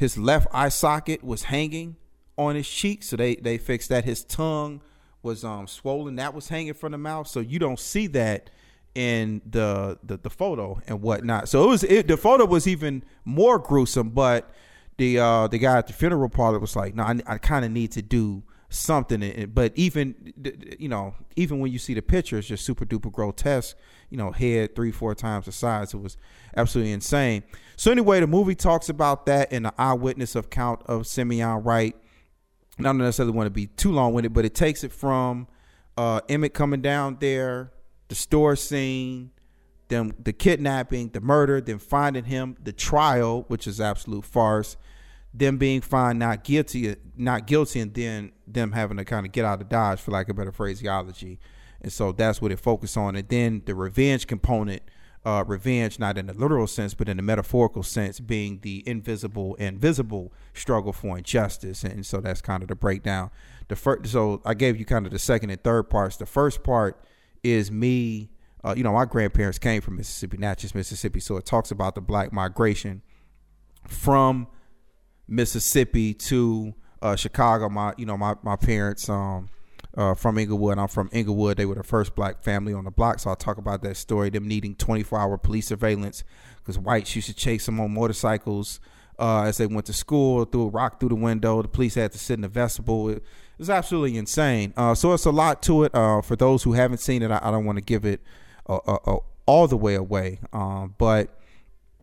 [0.00, 1.96] his left eye socket was hanging
[2.38, 4.06] on his cheek, so they they fixed that.
[4.06, 4.80] His tongue
[5.22, 8.48] was um swollen, that was hanging from the mouth, so you don't see that
[8.94, 11.50] in the the, the photo and whatnot.
[11.50, 14.50] So it was it, the photo was even more gruesome, but
[15.00, 17.70] the uh the guy at the funeral parlor was like, no, I, I kind of
[17.70, 19.50] need to do something.
[19.52, 20.34] But even
[20.78, 23.76] you know, even when you see the picture, it's just super duper grotesque.
[24.10, 25.94] You know, head three four times the size.
[25.94, 26.18] It was
[26.54, 27.44] absolutely insane.
[27.76, 31.96] So anyway, the movie talks about that in the eyewitness account of Simeon Wright.
[32.76, 35.48] And I don't necessarily want to be too long it, but it takes it from
[35.96, 37.72] uh, Emmett coming down there,
[38.08, 39.30] the store scene,
[39.88, 44.76] them the kidnapping, the murder, then finding him, the trial, which is absolute farce,
[45.32, 49.44] them being found not guilty, not guilty, and then them having to kind of get
[49.44, 51.38] out of dodge, for lack of better phraseology.
[51.80, 53.16] And so that's what it focused on.
[53.16, 54.82] And then the revenge component,
[55.24, 59.56] uh, revenge not in the literal sense, but in the metaphorical sense, being the invisible
[59.58, 61.84] and visible struggle for injustice.
[61.84, 63.30] And so that's kind of the breakdown.
[63.68, 66.16] The first, so I gave you kind of the second and third parts.
[66.16, 67.04] The first part
[67.42, 68.30] is me.
[68.62, 71.20] Uh, you know, my grandparents came from Mississippi, Natchez, Mississippi.
[71.20, 73.00] So it talks about the black migration
[73.86, 74.48] from
[75.30, 77.68] Mississippi to uh, Chicago.
[77.68, 79.48] My, you know, my my parents um,
[79.96, 80.78] uh, from Englewood.
[80.78, 81.56] I'm from Englewood.
[81.56, 83.20] They were the first black family on the block.
[83.20, 84.30] So I talk about that story.
[84.30, 86.24] Them needing 24 hour police surveillance
[86.58, 88.80] because whites used to chase them on motorcycles
[89.18, 90.44] uh, as they went to school.
[90.44, 91.62] Threw a rock through the window.
[91.62, 93.10] The police had to sit in the vestibule.
[93.10, 93.24] It,
[93.58, 94.72] was absolutely insane.
[94.74, 95.94] Uh, so it's a lot to it.
[95.94, 98.22] Uh, for those who haven't seen it, I, I don't want to give it
[98.66, 100.40] all the way away.
[100.52, 101.39] Um, but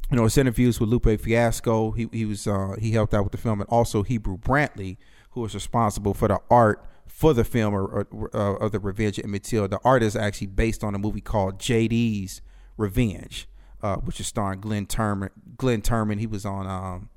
[0.10, 1.91] you know, his interviews with Lupe Fiasco.
[1.91, 4.98] He he was uh, he helped out with the film, and also Hebru Brantley,
[5.32, 9.17] who was responsible for the art for the film or, or, uh, of the Revenge
[9.17, 9.67] of Emmett Till.
[9.67, 12.41] The art is actually based on a movie called JD's
[12.78, 13.48] Revenge,
[13.82, 15.30] uh, which is starring Glenn Turman.
[15.58, 16.20] Glenn Turman.
[16.20, 17.10] He was on um,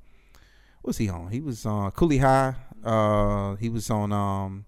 [0.81, 1.29] what was he on?
[1.31, 2.55] He was on Cooley High.
[2.83, 4.65] Uh, he was on um,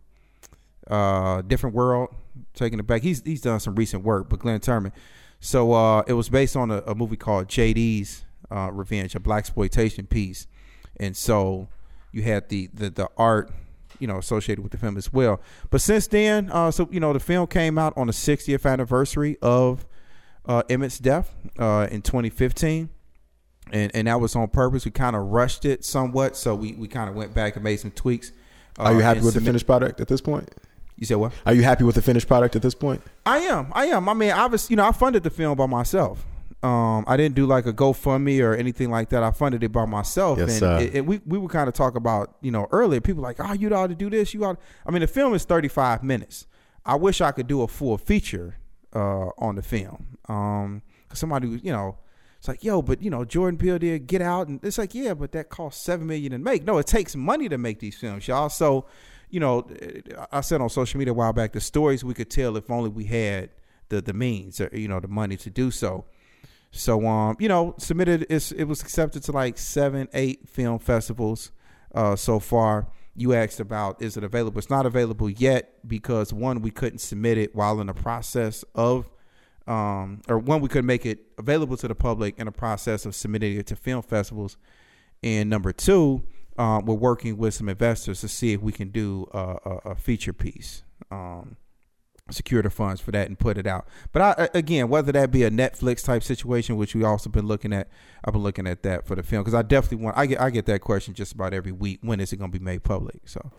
[0.87, 2.13] uh, Different World.
[2.53, 3.01] Taking it back.
[3.01, 4.91] He's he's done some recent work, but Glenn Turman.
[5.43, 9.39] So uh, it was based on a, a movie called JD's uh, Revenge, a black
[9.39, 10.47] exploitation piece,
[11.01, 11.67] and so
[12.13, 13.51] you had the, the the art,
[13.99, 15.41] you know, associated with the film as well.
[15.69, 19.37] But since then, uh, so you know, the film came out on the 60th anniversary
[19.41, 19.85] of
[20.45, 22.89] uh, Emmett's death uh, in 2015.
[23.71, 24.85] And, and that was on purpose.
[24.85, 27.77] We kind of rushed it somewhat, so we, we kind of went back and made
[27.77, 28.31] some tweaks.
[28.77, 30.49] Are you uh, happy with the finished product at this point?
[30.97, 31.33] You said what?
[31.45, 33.01] Are you happy with the finished product at this point?
[33.25, 33.67] I am.
[33.73, 34.07] I am.
[34.07, 36.23] I mean, was, you know, I funded the film by myself.
[36.61, 39.21] Um, I didn't do like a GoFundMe or anything like that.
[39.21, 40.39] I funded it by myself.
[40.39, 43.01] Yes, and it, it- we we would kind of talk about, you know, earlier.
[43.01, 44.33] People like, oh, you ought to do this.
[44.33, 44.57] You ought.
[44.85, 46.47] I mean, the film is thirty five minutes.
[46.85, 48.57] I wish I could do a full feature
[48.93, 50.17] uh, on the film.
[50.29, 51.97] Um, 'cause somebody, you know,
[52.37, 55.13] it's like, yo, but you know, Jordan Peele did Get Out, and it's like, yeah,
[55.13, 56.63] but that cost seven million to make.
[56.63, 58.47] No, it takes money to make these films, y'all.
[58.49, 58.85] So,
[59.33, 59.67] you know,
[60.31, 62.91] I said on social media a while back, the stories we could tell if only
[62.91, 63.49] we had
[63.89, 66.05] the the means, or you know, the money to do so.
[66.69, 68.27] So, um, you know, submitted.
[68.29, 71.51] It was accepted to like seven, eight film festivals
[71.95, 72.89] uh, so far.
[73.15, 74.59] You asked about is it available?
[74.59, 79.09] It's not available yet because one, we couldn't submit it while in the process of
[79.65, 83.15] um, or one, we couldn't make it available to the public in the process of
[83.15, 84.57] submitting it to film festivals.
[85.23, 86.23] And number two,
[86.57, 89.95] um, we're working with some investors to see if we can do a, a, a
[89.95, 91.57] feature piece, um,
[92.29, 93.87] secure the funds for that and put it out.
[94.11, 97.73] But I, again, whether that be a Netflix type situation, which we also been looking
[97.73, 97.87] at,
[98.23, 100.17] I've been looking at that for the film because I definitely want.
[100.17, 101.99] I get I get that question just about every week.
[102.01, 103.21] When is it going to be made public?
[103.25, 103.51] So.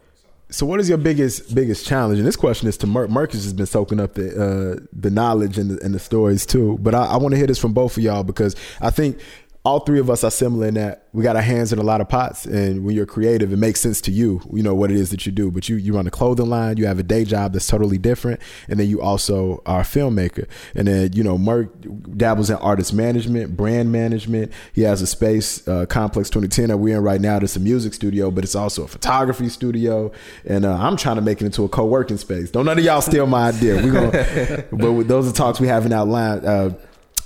[0.50, 2.18] So, what is your biggest biggest challenge?
[2.18, 3.08] And this question is to Merk.
[3.08, 6.78] Merk has been soaking up the uh, the knowledge and the, and the stories too.
[6.82, 9.18] But I, I want to hear this from both of y'all because I think
[9.64, 12.02] all three of us are similar in that we got our hands in a lot
[12.02, 12.44] of pots.
[12.44, 14.42] And when you're creative, it makes sense to you.
[14.52, 15.50] You know what it is that you do.
[15.50, 16.76] But you you run a clothing line.
[16.76, 20.46] You have a day job that's totally different, and then you also are a filmmaker.
[20.74, 21.70] And then you know Merk
[22.14, 24.52] dabbles in artist management, brand management.
[24.74, 27.38] He has a space, uh, Complex 2010, that we're in right now.
[27.38, 30.12] That's a music studio, but it's also a photography studio.
[30.44, 32.50] And uh, I'm trying to make it into a co-working space.
[32.50, 33.76] Don't none of y'all steal my idea.
[33.82, 36.44] We gonna, but those are talks we haven't outlined.
[36.44, 36.70] Uh,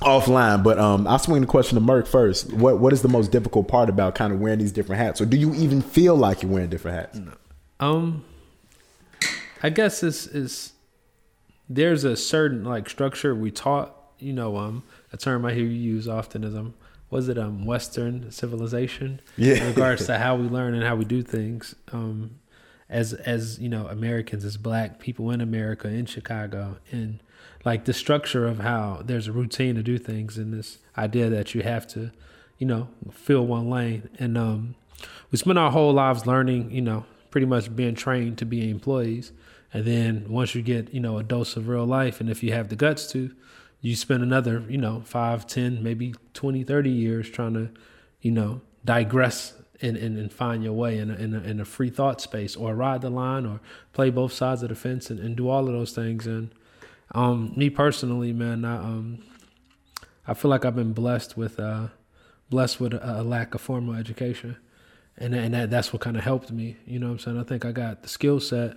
[0.08, 3.30] offline but um i'll swing the question to Merk first what what is the most
[3.30, 6.42] difficult part about kind of wearing these different hats or do you even feel like
[6.42, 7.32] you're wearing different hats No.
[7.80, 8.24] Um,
[9.62, 10.72] I guess it's is
[11.68, 13.94] there's a certain like structure we taught.
[14.18, 16.74] You know, um, a term I hear you use often is um,
[17.10, 19.20] was it um, Western civilization?
[19.36, 19.54] Yeah.
[19.54, 21.74] In regards to how we learn and how we do things.
[21.92, 22.40] Um,
[22.88, 27.20] as as you know, Americans as Black people in America in Chicago, and
[27.64, 31.54] like the structure of how there's a routine to do things, and this idea that
[31.54, 32.10] you have to,
[32.58, 34.74] you know, fill one lane, and um,
[35.30, 39.32] we spend our whole lives learning, you know, pretty much being trained to be employees.
[39.72, 42.52] And then once you get, you know, a dose of real life, and if you
[42.52, 43.30] have the guts to,
[43.80, 47.70] you spend another, you know, five, ten, maybe 20, 30 years trying to,
[48.20, 51.64] you know, digress and, and, and find your way in a, in, a, in a
[51.64, 53.60] free thought space or ride the line or
[53.92, 56.26] play both sides of the fence and, and do all of those things.
[56.26, 56.50] And
[57.12, 59.24] um, me personally, man, I, um,
[60.26, 61.88] I feel like I've been blessed with, uh,
[62.50, 64.56] blessed with a, a lack of formal education
[65.18, 66.76] and and that, that's what kind of helped me.
[66.86, 67.40] You know what I'm saying?
[67.40, 68.76] I think I got the skill set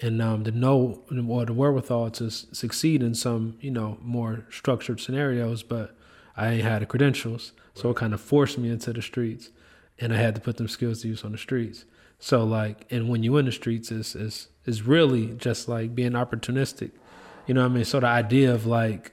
[0.00, 4.44] and um, the know or the wherewithal to s- succeed in some you know more
[4.50, 5.96] structured scenarios, but
[6.36, 9.50] I ain't had the credentials, so it kind of forced me into the streets,
[9.98, 11.84] and I had to put them skills to use on the streets.
[12.18, 16.12] So like, and when you in the streets, is is is really just like being
[16.12, 16.90] opportunistic,
[17.48, 17.84] you know what I mean?
[17.84, 19.12] So the idea of like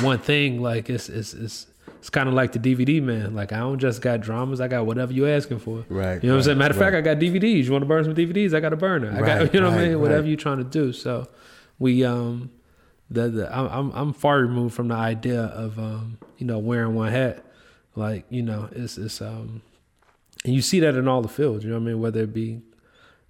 [0.00, 1.66] one thing, like it's it's it's
[1.98, 3.34] it's kind of like the DVD man.
[3.34, 5.84] Like I don't just got dramas, I got whatever you asking for.
[5.88, 6.58] Right, You know what I'm saying?
[6.58, 6.94] Matter of fact.
[6.94, 7.64] I got DVDs.
[7.64, 8.54] You want to burn some DVDs?
[8.54, 9.10] I got a burner.
[9.10, 10.00] I Right, got you know what I mean.
[10.00, 10.28] Whatever right.
[10.28, 10.92] you're trying to do.
[10.92, 11.28] So
[11.78, 12.50] we um
[13.10, 16.94] the, the I'm I'm I'm far removed from the idea of um you know wearing
[16.94, 17.44] one hat.
[17.96, 19.62] Like you know it's it's um
[20.44, 21.62] and you see that in all the fields.
[21.64, 22.00] You know what I mean?
[22.00, 22.62] Whether it be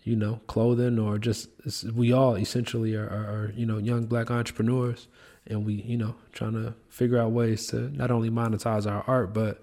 [0.04, 1.48] you know clothing or just
[1.94, 5.06] we all essentially are, are, are you know young black entrepreneurs
[5.46, 9.32] and we you know trying to figure out ways to not only monetize our art
[9.32, 9.60] but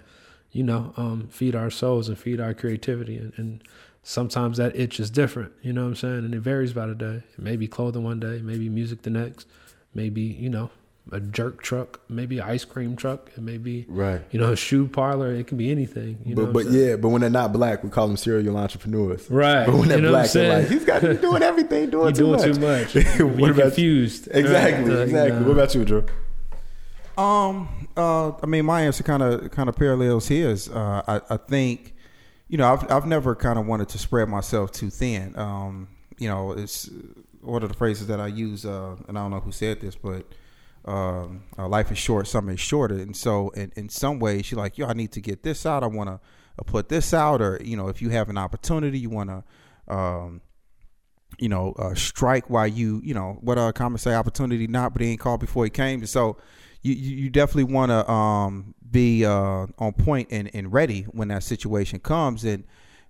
[0.52, 3.18] you know um, feed our souls and feed our creativity.
[3.18, 3.64] And, and
[4.02, 6.20] sometimes that itch is different you know what i'm saying?
[6.20, 7.24] And it varies by the day.
[7.34, 9.48] It may be clothing one day maybe music the next
[9.94, 10.70] maybe you know
[11.12, 14.22] a jerk truck maybe an ice cream truck it may be Right.
[14.30, 16.96] you know a shoe parlor it can be anything you But what I'm but yeah,
[16.98, 19.28] but when they're not black, we call them serial entrepreneurs.
[19.30, 19.66] Right.
[19.66, 22.36] But when they're You know black, they're like, he's got he's doing everything, doing, You're
[22.36, 22.92] too, doing much.
[22.94, 23.06] too much.
[23.20, 24.28] what You're about confused.
[24.32, 25.02] Exactly, Right.
[25.04, 25.40] exactly.
[25.40, 25.46] Nah.
[25.48, 26.06] What about you, Drew?
[27.18, 30.70] Um, uh, I mean, my answer kind of kind of parallels his.
[30.70, 31.94] Uh, I, I think,
[32.48, 35.38] you know, I've I've never kind of wanted to spread myself too thin.
[35.38, 36.90] Um, you know, it's
[37.42, 39.96] one of the phrases that I use, uh, and I don't know who said this,
[39.96, 40.26] but
[40.86, 44.60] um, uh, life is short, something is shorter, and so in, in some ways, you're
[44.60, 45.84] like, yo, I need to get this out.
[45.84, 46.20] I want to
[46.60, 49.44] uh, put this out, or you know, if you have an opportunity, you want to.
[49.94, 50.42] Um,
[51.38, 55.02] you know, uh, strike while you, you know, what uh, common say, opportunity not, but
[55.02, 56.06] he ain't called before he came.
[56.06, 56.38] So
[56.82, 61.28] you, you, you definitely want to um, be uh, on point and, and ready when
[61.30, 62.44] that situation comes.
[62.44, 62.66] And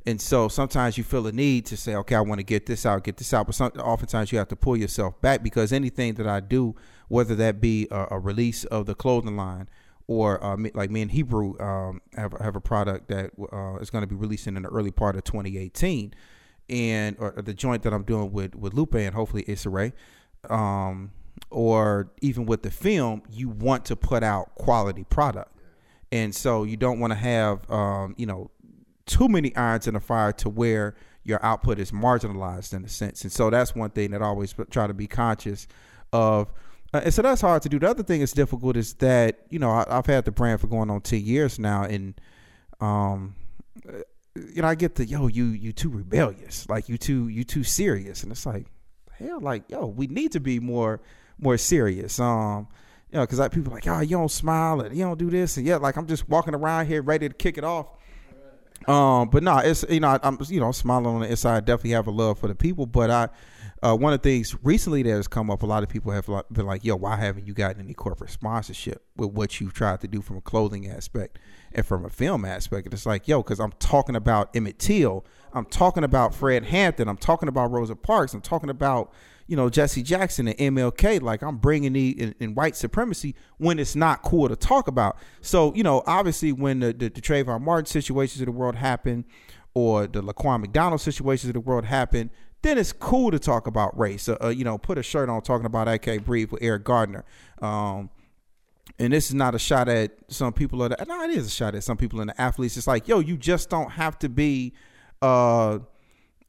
[0.05, 2.85] and so sometimes you feel a need to say, okay, I want to get this
[2.85, 3.45] out, get this out.
[3.45, 6.75] But some, oftentimes you have to pull yourself back because anything that I do,
[7.09, 9.67] whether that be a, a release of the clothing line
[10.07, 14.01] or uh, like me and Hebru um, have, have a product that uh, is going
[14.01, 16.13] to be releasing in the early part of 2018
[16.69, 19.91] and or the joint that I'm doing with with Lupe and hopefully Issa
[20.49, 21.11] um,
[21.51, 25.51] or even with the film, you want to put out quality product,
[26.11, 28.51] and so you don't want to have um, you know
[29.05, 33.23] too many irons in the fire to where your output is marginalized in a sense,
[33.23, 35.67] and so that's one thing that I always try to be conscious
[36.13, 36.51] of.
[36.93, 37.79] Uh, and so that's hard to do.
[37.79, 40.67] The other thing that's difficult is that you know I, I've had the brand for
[40.67, 42.19] going on ten years now, and
[42.79, 43.35] um,
[44.35, 47.63] you know, I get the yo, you you too rebellious, like you too you too
[47.63, 48.67] serious, and it's like,
[49.17, 51.01] hell, like yo, we need to be more
[51.39, 52.19] more serious.
[52.19, 52.67] Um,
[53.11, 55.29] you know, because like people are like, oh, you don't smile and you don't do
[55.29, 57.87] this, and yeah, like I'm just walking around here ready to kick it off.
[58.89, 61.57] Um, but no, it's you know I- I'm you know smiling on the inside.
[61.57, 63.29] I Definitely have a love for the people, but I.
[63.81, 66.25] Uh, one of the things recently that has come up, a lot of people have
[66.51, 70.07] been like, "Yo, why haven't you gotten any corporate sponsorship with what you've tried to
[70.09, 71.39] do from a clothing aspect
[71.71, 75.25] and from a film aspect?" And it's like, "Yo, because I'm talking about Emmett Till,
[75.53, 79.13] I'm talking about Fred Hampton, I'm talking about Rosa Parks, I'm talking about
[79.49, 81.21] you know Jesse Jackson and MLK.
[81.21, 85.17] Like I'm bringing the in, in white supremacy when it's not cool to talk about.
[85.41, 89.25] So you know, obviously, when the the, the Trayvon Martin situations of the world happen,
[89.73, 92.29] or the Laquan McDonald situations of the world happen,
[92.61, 94.29] then it's cool to talk about race.
[94.29, 97.25] Uh, uh, you know, put a shirt on talking about Can't Breathe with Eric Garner.
[97.61, 98.09] Um,
[98.97, 101.49] and this is not a shot at some people of the, no, it is a
[101.49, 102.75] shot at some people in the athletes.
[102.75, 104.73] It's like, yo, you just don't have to be
[105.21, 105.79] uh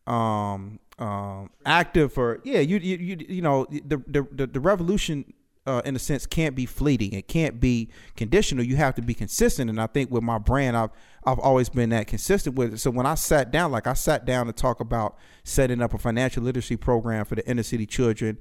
[0.06, 5.32] um um active for yeah, you you you, you know, the the the, revolution
[5.66, 7.12] uh, in a sense can't be fleeting.
[7.12, 8.64] It can't be conditional.
[8.64, 9.70] You have to be consistent.
[9.70, 10.90] And I think with my brand, I've
[11.24, 12.78] I've always been that consistent with it.
[12.78, 15.98] So when I sat down, like I sat down to talk about setting up a
[15.98, 18.38] financial literacy program for the inner city children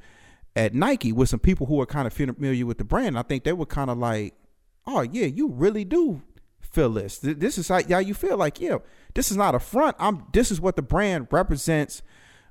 [0.56, 3.18] at Nike with some people who are kind of familiar with the brand.
[3.18, 4.34] I think they were kind of like,
[4.88, 6.22] oh yeah, you really do
[6.62, 7.20] feel this.
[7.20, 8.38] This is how, how you feel.
[8.38, 8.78] Like yeah,
[9.14, 9.96] this is not a front.
[10.00, 10.26] I'm.
[10.34, 12.02] This is what the brand represents.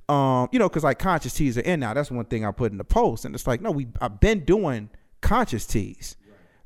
[0.09, 1.93] Um, you know, because like conscious teas are in now.
[1.93, 4.41] That's one thing I put in the post, and it's like, no, we I've been
[4.45, 4.89] doing
[5.21, 6.17] conscious teas.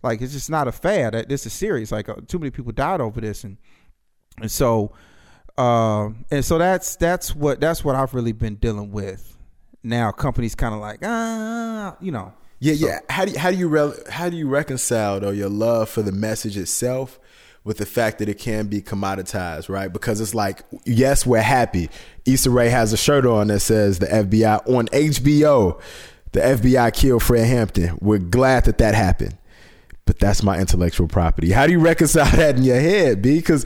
[0.03, 1.15] Like it's just not a fad.
[1.15, 1.91] Uh, This is serious.
[1.93, 3.57] Like uh, too many people died over this, and
[4.41, 4.93] and so,
[5.59, 9.37] um, and so that's that's what that's what I've really been dealing with.
[9.83, 12.99] Now companies kind of like ah, you know, Yeah, yeah.
[13.11, 16.03] How do you, how do you re- how do you reconcile though your love for
[16.03, 17.19] the message itself
[17.65, 19.93] with the fact that it can be commoditized, right?
[19.93, 21.89] Because it's like, yes, we're happy.
[22.27, 25.81] Issa Rae has a shirt on that says the FBI on HBO.
[26.33, 27.99] The FBI killed Fred Hampton.
[28.01, 29.37] We're glad that that happened,
[30.07, 31.53] but that's my intellectual property.
[31.53, 33.37] How do you reconcile that in your head, B?
[33.37, 33.65] Because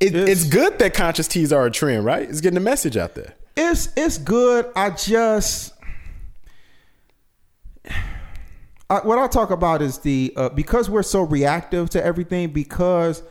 [0.00, 2.28] it, It's- it's good that conscious teas are a trend, right?
[2.28, 3.34] It's getting the message out there.
[3.56, 4.66] It's it's good.
[4.74, 5.73] I just
[8.90, 13.22] I, what I talk about is the uh, because we're so reactive to everything because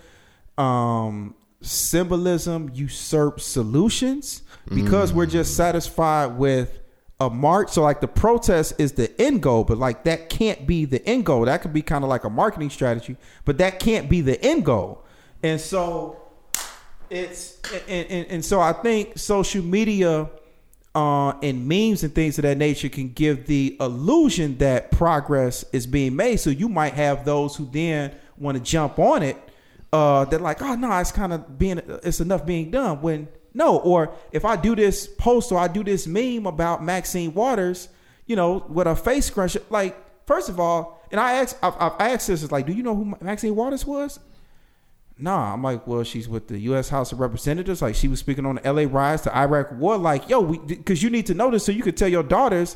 [0.57, 4.43] um symbolism usurps solutions
[4.73, 6.79] because we're just satisfied with
[7.19, 10.85] a mark so like the protest is the end goal but like that can't be
[10.85, 11.45] the end goal.
[11.45, 14.65] That could be kind of like a marketing strategy but that can't be the end
[14.65, 15.03] goal.
[15.41, 16.21] And so
[17.09, 20.29] it's and, and, and so I think social media
[20.95, 25.87] uh, and memes and things of that nature can give the illusion that progress is
[25.87, 26.37] being made.
[26.37, 29.37] So you might have those who then want to jump on it.
[29.91, 33.01] Uh, they're like, oh no, it's kind of being it's enough being done.
[33.01, 37.33] When no, or if I do this post or I do this meme about Maxine
[37.33, 37.89] Waters,
[38.25, 41.93] you know, with a face scrunch, like first of all, and I asked, I've, I've
[41.99, 44.19] asked this, is like, do you know who Maxine Waters was?
[45.17, 46.89] Nah, I'm like, well, she's with the U.S.
[46.89, 47.81] House of Representatives.
[47.81, 48.87] Like, she was speaking on the L.A.
[48.87, 49.97] riots, the Iraq War.
[49.97, 52.75] Like, yo, because you need to know this so you could tell your daughters.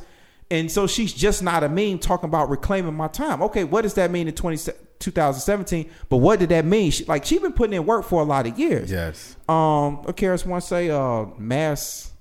[0.49, 3.41] And so she's just not a meme talking about reclaiming my time.
[3.43, 5.89] Okay, what does that mean in 20, 2017?
[6.09, 6.91] But what did that mean?
[6.91, 8.89] She, like, she been putting in work for a lot of years.
[8.89, 9.35] Yes.
[9.49, 12.13] Um, Akaris to say, uh, mass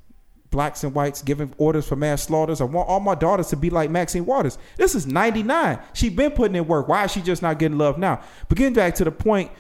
[0.50, 2.60] blacks and whites giving orders for mass slaughters.
[2.60, 4.58] I want all my daughters to be like Maxine Waters.
[4.76, 5.78] This is 99.
[5.92, 6.88] She been putting in work.
[6.88, 8.22] Why is she just not getting love now?
[8.48, 9.50] But getting back to the point,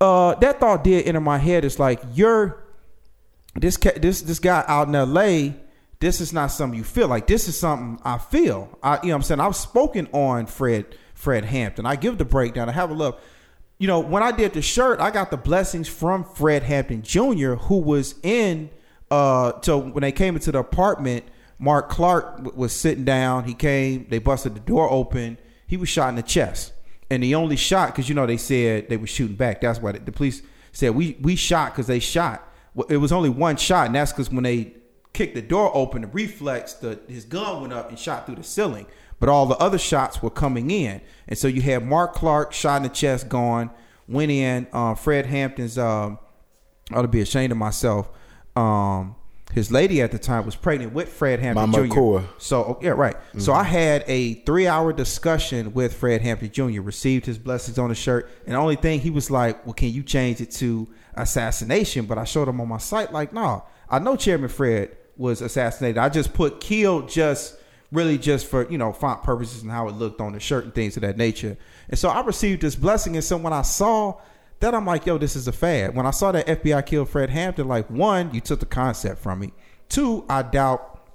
[0.00, 1.64] uh, that thought did enter my head.
[1.64, 2.62] It's like you're
[3.54, 5.56] this this this guy out in L.A.
[5.98, 7.26] This is not something you feel like.
[7.26, 8.78] This is something I feel.
[8.82, 11.86] I you know I'm saying I've spoken on Fred Fred Hampton.
[11.86, 12.68] I give the breakdown.
[12.68, 13.20] I have a look.
[13.78, 17.54] You know when I did the shirt, I got the blessings from Fred Hampton Jr.,
[17.54, 18.70] who was in.
[19.10, 21.24] Uh, so when they came into the apartment,
[21.58, 23.44] Mark Clark w- was sitting down.
[23.44, 24.06] He came.
[24.10, 25.38] They busted the door open.
[25.66, 26.72] He was shot in the chest
[27.10, 29.60] and he only shot because you know they said they were shooting back.
[29.60, 30.42] That's why the, the police
[30.72, 32.42] said we we shot because they shot.
[32.88, 34.74] It was only one shot, and that's because when they
[35.12, 38.44] kicked the door open, the reflex, the his gun went up and shot through the
[38.44, 38.86] ceiling.
[39.18, 42.78] But all the other shots were coming in, and so you had Mark Clark shot
[42.78, 43.70] in the chest, gone,
[44.06, 44.66] went in.
[44.72, 45.78] Uh, Fred Hampton's.
[45.78, 46.18] Um,
[46.92, 48.10] ought to be ashamed of myself.
[48.54, 49.16] Um,
[49.52, 51.94] his lady at the time was pregnant with Fred Hampton Mama Jr.
[51.94, 52.28] Core.
[52.38, 53.16] So oh, yeah, right.
[53.38, 53.60] So mm-hmm.
[53.60, 56.82] I had a three hour discussion with Fred Hampton Jr.
[56.82, 59.88] Received his blessings on the shirt, and the only thing he was like, "Well, can
[59.88, 63.98] you change it to assassination?" But I showed him on my site, like, "Nah, I
[63.98, 65.98] know Chairman Fred was assassinated.
[65.98, 67.56] I just put killed just
[67.92, 70.74] really just for you know font purposes and how it looked on the shirt and
[70.74, 71.56] things of that nature.
[71.88, 74.20] And so I received this blessing, and so when I saw
[74.60, 75.94] that, I'm like, yo, this is a fad.
[75.94, 79.40] When I saw that FBI killed Fred Hampton, like one, you took the concept from
[79.40, 79.52] me.
[79.88, 81.08] Two, I doubt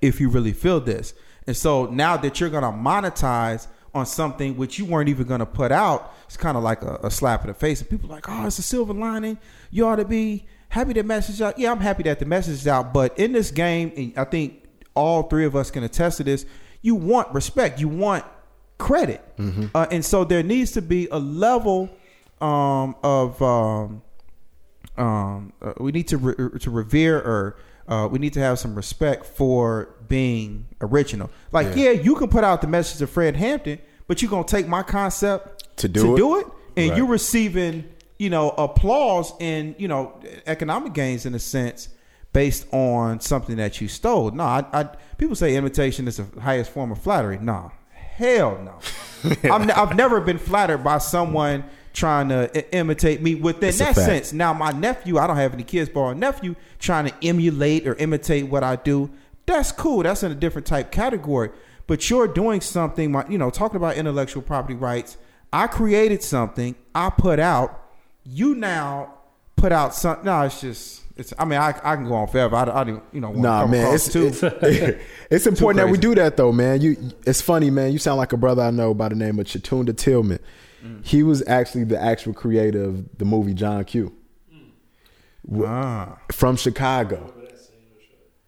[0.00, 1.14] if you really feel this.
[1.46, 5.72] And so now that you're gonna monetize on something which you weren't even gonna put
[5.72, 7.80] out, it's kind of like a, a slap in the face.
[7.80, 9.38] And people are like, oh, it's a silver lining.
[9.70, 11.58] You ought to be happy the message out.
[11.58, 12.92] Yeah, I'm happy that the message is out.
[12.92, 14.64] But in this game, and I think
[14.94, 16.46] all three of us can attest to this.
[16.82, 17.80] You want respect.
[17.80, 18.24] You want
[18.78, 19.22] credit.
[19.74, 21.90] Uh, and so there needs to be a level
[22.40, 24.02] um, of um,
[24.96, 27.56] um, uh, we need to re- to revere or
[27.88, 31.30] uh, we need to have some respect for being original.
[31.52, 34.68] Like, yeah, you can put out the message of Fred Hampton, but you're gonna take
[34.68, 36.16] my concept To do to it?
[36.16, 36.96] do it, and Right.
[36.98, 37.84] you're receiving
[38.18, 40.12] you know applause and you know
[40.46, 41.88] economic gains in a sense
[42.32, 44.30] based on something that you stole.
[44.30, 44.84] No, I, I
[45.18, 47.38] people say imitation is the highest form of flattery.
[47.40, 48.78] No, hell no.
[49.50, 53.84] I'm, I've never been flattered by someone trying to I- imitate me within It's a
[53.84, 54.06] that fact.
[54.06, 54.32] sense.
[54.32, 57.94] Now, my nephew, I don't have any kids, but my nephew trying to emulate or
[57.96, 59.10] imitate what I do,
[59.46, 60.02] that's cool.
[60.04, 61.50] That's in a different type category.
[61.86, 65.16] But you're doing something, my, you know, talking about intellectual property rights.
[65.52, 67.76] I created something, I put out.
[68.24, 69.14] You now
[69.56, 70.24] put out something.
[70.26, 71.32] No, it's just, it's.
[71.36, 72.54] I mean, I, I can go on forever.
[72.54, 74.26] I, I don't, you know, Nah, come man, across it's too.
[74.62, 74.98] it's,
[75.30, 76.00] it's important that we crazy.
[76.02, 76.80] do that though, man.
[76.80, 77.90] You, it's funny, man.
[77.92, 80.38] You sound like a brother I know by the name of Chatunda Tillman.
[80.84, 81.04] Mm.
[81.04, 84.14] He was actually the actual creator of the movie John Q.
[85.64, 86.18] Ah.
[86.32, 87.34] from Chicago.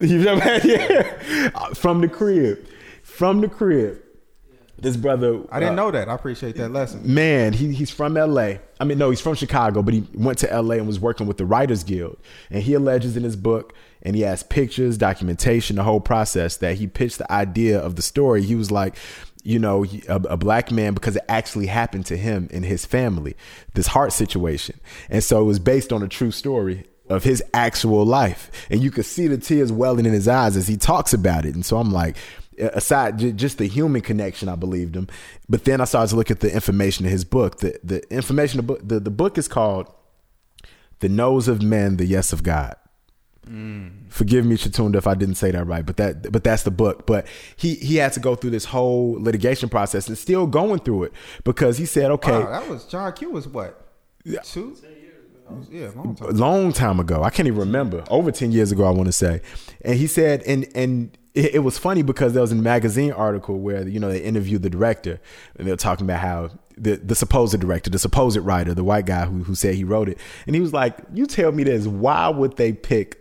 [0.01, 0.69] You know what I'm?
[0.69, 1.51] Yeah.
[1.55, 2.67] Uh, From the crib.
[3.05, 4.03] From the crib.
[4.77, 6.09] This brother I didn't uh, know that.
[6.09, 7.03] I appreciate that lesson.
[7.05, 8.55] Man, he, he's from LA.
[8.81, 11.37] I mean, no, he's from Chicago, but he went to LA and was working with
[11.37, 12.19] the Writers Guild.
[12.51, 16.79] And he alleges in his book, and he has pictures, documentation, the whole process that
[16.79, 18.43] he pitched the idea of the story.
[18.43, 18.97] He was like,
[19.43, 23.37] you know, a, a black man because it actually happened to him and his family,
[23.75, 24.79] this heart situation.
[25.11, 28.51] And so it was based on a true story of his actual life.
[28.71, 31.55] And you could see the tears welling in his eyes as he talks about it.
[31.55, 32.17] And so I'm like,
[32.59, 35.09] aside just the human connection, I believed him.
[35.49, 37.59] But then I started to look at the information in his book.
[37.59, 39.93] The the information the, the book is called
[41.01, 42.77] The Nose of Men, the Yes of God.
[44.09, 47.07] Forgive me, Shatunda, if I didn't say that right, but that but that's the book.
[47.07, 47.27] But
[47.57, 51.13] he he had to go through this whole litigation process and still going through it
[51.45, 53.85] because he said, okay, Wow, that was John Q was what?
[54.45, 54.77] Two?
[55.71, 56.37] Yeah, long time.
[56.37, 57.23] long time ago.
[57.23, 58.05] I can't even remember.
[58.09, 59.43] Over 10 years ago, I want to say.
[59.85, 63.59] And he said, and and it, it was funny because there was a magazine article
[63.59, 65.21] where, you know, they interviewed the director
[65.57, 69.07] and they were talking about how the, the supposed director, the supposed writer, the white
[69.07, 70.19] guy who, who said he wrote it.
[70.47, 73.19] And he was like, you tell me this, why would they pick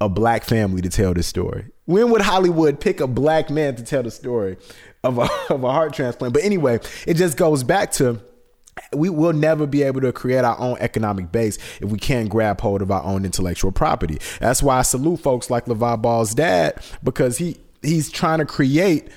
[0.00, 1.66] a black family to tell this story?
[1.86, 4.56] When would Hollywood pick a black man to tell the story
[5.02, 6.34] of a, of a heart transplant?
[6.34, 8.20] But anyway, it just goes back to
[8.92, 12.60] we will never be able to create our own economic base if we can't grab
[12.60, 14.18] hold of our own intellectual property.
[14.40, 19.08] That's why I salute folks like LaVar Ball's dad because he he's trying to create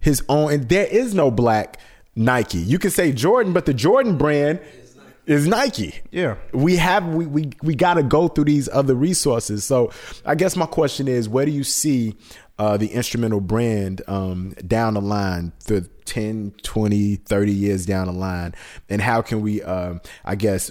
[0.00, 1.80] his own and there is no black
[2.14, 2.58] Nike.
[2.58, 4.60] You can say Jordan, but the Jordan brand
[5.26, 5.94] is Nike.
[6.10, 6.36] Yeah.
[6.52, 9.64] We have we we we got to go through these other resources.
[9.64, 9.90] So
[10.24, 12.14] I guess my question is where do you see
[12.58, 18.12] uh, the Enstrumental brand um, down the line the 10 20 30 years down the
[18.12, 18.54] line
[18.88, 20.70] and how can we um, i guess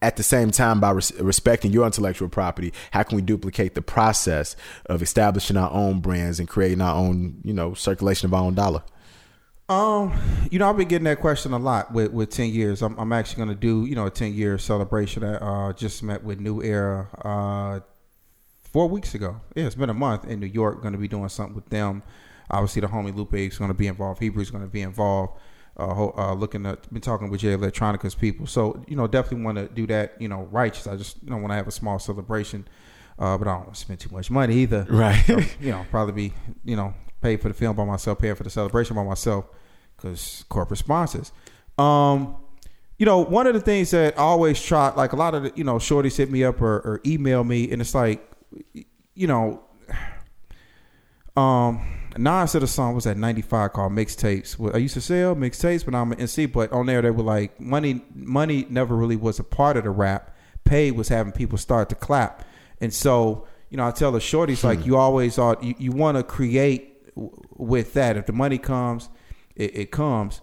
[0.00, 3.82] at the same time by res- respecting your intellectual property how can we duplicate the
[3.82, 4.56] process
[4.86, 8.54] of establishing our own brands and creating our own you know circulation of our own
[8.54, 8.82] dollar
[9.68, 10.16] Um,
[10.50, 12.82] you know, I've been getting that question a lot with, with ten years.
[12.82, 15.24] I'm, I'm actually going to do you know a ten year celebration.
[15.24, 17.80] I uh, just met with New Era uh,
[18.72, 19.40] four weeks ago.
[19.56, 20.82] Yeah, it's been a month in New York.
[20.82, 22.02] Going to be doing something with them.
[22.48, 24.20] Obviously, the homie Lupe is going to be involved.
[24.20, 25.40] Hebru's going to be involved.
[25.78, 28.46] Uh, uh, looking at, been talking with Jay Electronica's people.
[28.46, 30.14] So you know, definitely want to do that.
[30.20, 30.86] You know, righteous.
[30.86, 32.68] I just you know want to have a small celebration.
[33.18, 34.86] Uh, but I don't spend too much money either.
[34.88, 35.24] Right.
[35.26, 36.34] So, you know, probably be,
[36.66, 36.92] you know,
[37.26, 39.46] pay for the film by myself, pay for the celebration by myself,
[39.96, 41.32] because corporate sponsors.
[41.76, 42.36] Um,
[42.98, 45.52] you know, one of the things that I always try, like a lot of the,
[45.56, 48.30] you know, shorties hit me up or, or email me, and it's like,
[49.14, 49.60] you know,
[51.36, 51.84] um,
[52.16, 54.56] Nas said a song was at 95 called Mixtapes.
[54.58, 57.24] Well, I used to sell mixtapes when I'm an NC, but on there they were
[57.24, 60.34] like, money, money never really was a part of the rap.
[60.64, 62.46] Pay was having people start to clap.
[62.80, 66.16] And so, you know, I tell the shorties, like, you always are, you, you want
[66.16, 68.16] to create with that.
[68.16, 69.08] If the money comes,
[69.54, 70.40] it, it comes.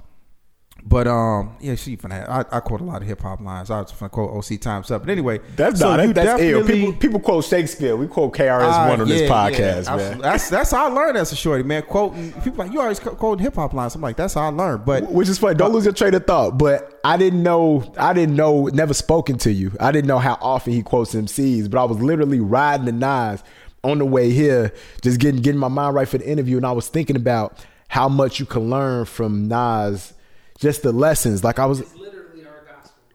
[0.85, 2.27] But um, yeah, she finna.
[2.27, 3.71] I, I quote a lot of hip hop lines.
[3.71, 5.03] I was finna quote OC times up.
[5.03, 6.59] But anyway, that's so not that's ill.
[6.59, 10.21] definitely- People, people quote shakespeare we quote KRS-One Ah, on this podcast yeah, man absolutely.
[10.23, 11.83] That's that's how I learned as a shorty, man.
[11.83, 13.95] Quoting people like you always quote hip hop lines.
[13.95, 14.83] I'm like, that's how I learned.
[14.83, 15.55] But which is funny.
[15.55, 16.57] Don't lose your train of thought.
[16.57, 17.89] But I didn't know.
[17.97, 18.65] I didn't know.
[18.65, 19.71] Never spoken to you.
[19.79, 21.69] I didn't know how often he quotes MCs.
[21.71, 23.41] But I was literally riding the Nas
[23.83, 26.71] on the way here, just getting getting my mind right for the interview, and I
[26.71, 30.13] was thinking about how much you can learn from Nas,
[30.57, 31.43] just the lessons.
[31.43, 31.83] Like I was.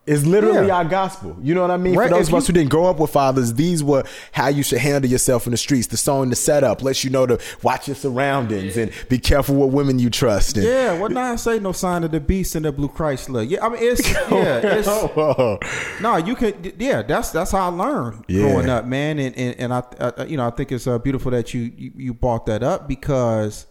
[0.09, 0.77] It's literally Yeah.
[0.79, 1.37] our gospel.
[1.43, 1.95] You know what I mean?
[1.95, 4.49] Right, For those if of us who didn't grow up with fathers, these were how
[4.49, 5.87] you should handle yourself in the streets.
[5.89, 9.69] The song, the setup lets you know to watch your surroundings and be careful what
[9.71, 10.57] women you trust.
[10.57, 13.49] And, yeah, what not say no sign of the beast in the blue Chrysler.
[13.49, 14.89] Yeah, I mean it's yeah, it's
[16.01, 17.03] no, you can yeah.
[17.03, 18.43] That's that's how I learned Yeah.
[18.43, 19.19] growing up, man.
[19.19, 19.83] And and, and I,
[20.19, 22.89] I you know I think it's uh, beautiful that you, you you brought that up
[22.89, 23.67] because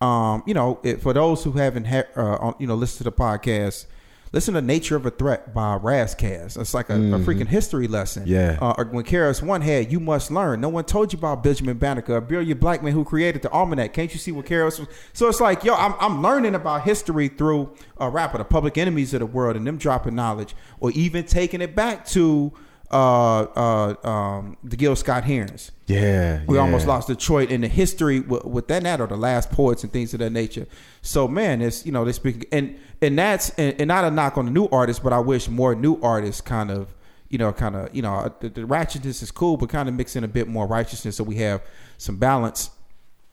[0.00, 3.12] um you know it, for those who haven't ha- uh, you know listened to the
[3.12, 3.86] podcast.
[4.32, 6.56] Listen to "Nature of a Threat" by Ras Kass.
[6.56, 8.24] It's like a, a freaking history lesson.
[8.24, 8.32] Mm-hmm.
[8.32, 8.58] Yeah.
[8.60, 10.60] Uh, when KRS-One had, you must learn.
[10.60, 13.92] No one told you about Benjamin Banneker, a brilliant black man who created the almanac.
[13.92, 14.88] Can't you see what KRS was?
[15.12, 19.14] So it's like, yo, I'm, I'm learning about history through a rapper, the public enemies
[19.14, 22.52] of the world, and them dropping knowledge, or even taking it back to
[22.90, 25.72] uh, uh, um, the Gil Scott-Herons.
[25.86, 26.42] yeah.
[26.46, 26.62] We yeah.
[26.62, 29.92] almost lost Detroit in the history with, with that, that or the last poets and
[29.92, 30.66] things of that nature.
[31.02, 34.38] So man, it's you know they speak and and that's and, and not a knock
[34.38, 36.94] on the new artists, but I wish more new artists kind of
[37.28, 40.16] you know kind of you know the, the ratchetness is cool, but kind of mix
[40.16, 41.62] in a bit more righteousness so we have
[41.98, 42.70] some balance.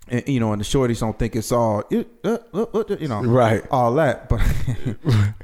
[0.08, 3.08] And, you know, and the shorties don't think it's all it, uh, uh, uh, you
[3.08, 3.64] know Right.
[3.72, 4.39] all that, but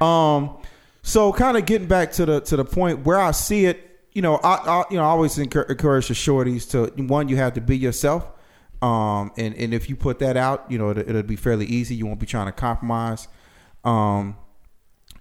[0.06, 0.56] um,
[1.02, 4.22] so kind of getting back to the to the point where I see it, you
[4.22, 7.60] know, I, I you know I always encourage, the shorties to one, you have to
[7.60, 8.28] be yourself,
[8.80, 11.94] um, and and if you put that out, you know, it, it'll be fairly easy.
[11.94, 13.28] You won't be trying to compromise,
[13.84, 14.36] um,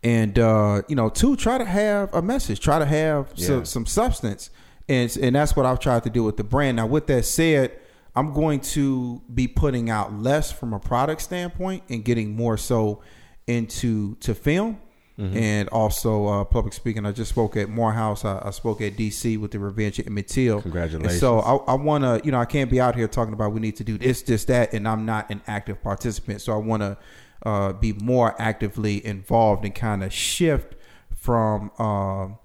[0.03, 3.47] and uh, you know, two, try to have a message, try to have Yeah.
[3.47, 4.49] some, some substance,
[4.89, 6.77] and and that's what I've tried to do with the brand.
[6.77, 7.77] Now, with that said.
[8.13, 13.01] I'm going to be putting out less from a product standpoint and getting more so
[13.47, 14.81] into to film
[15.21, 17.05] and also uh, public speaking.
[17.05, 18.25] I just spoke at Morehouse.
[18.25, 20.61] I, I spoke at DC with the Revenge of Emmett Till.
[20.61, 21.13] Congratulations.
[21.13, 23.53] And so I, I want to, you know, I can't be out here talking about
[23.53, 26.41] we need to do this, this, that, and I'm not an active participant.
[26.41, 26.97] So I want to
[27.45, 30.75] uh, be more actively involved and kind of shift
[31.15, 32.37] from um,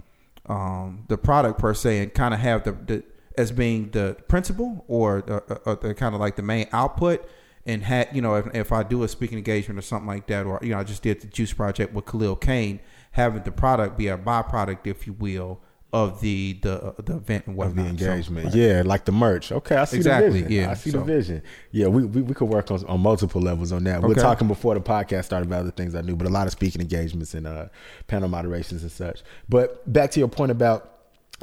[0.47, 3.03] um, the product per se and kind of have the, the
[3.39, 7.29] as being the principal or, uh, uh, the kind of like the main output.
[7.67, 10.47] And had you know if, if I do a speaking engagement or something like that,
[10.47, 12.79] or you know I just did the Juice Project with Khalil Kane,
[13.11, 15.61] having the product be a byproduct, if you will,
[15.93, 17.87] of the the uh, the event and whatnot.
[17.89, 18.53] of the engagement.
[18.53, 19.51] So, Yeah, like the merch.
[19.51, 20.53] Okay, I see Exactly, the vision.
[20.63, 21.43] yeah, I see so- the vision.
[21.73, 24.01] Yeah, we, we, we could work on, on multiple levels on that.
[24.01, 24.15] We Okay.
[24.21, 26.53] We're talking before the podcast started about other things I knew, but a lot of
[26.53, 27.67] speaking engagements and uh,
[28.07, 29.23] panel moderations and such.
[29.49, 30.93] But back to your point about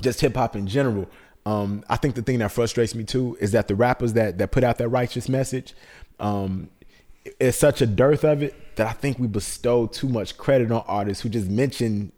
[0.02, 1.10] just hip hop in general.
[1.46, 4.52] Um, I think the thing that frustrates me too is that the rappers that that
[4.54, 5.74] put out that righteous message,
[6.20, 6.70] um,
[7.40, 10.84] it's such a dearth of it that I think we bestow too much credit on
[10.88, 12.12] artists who just mention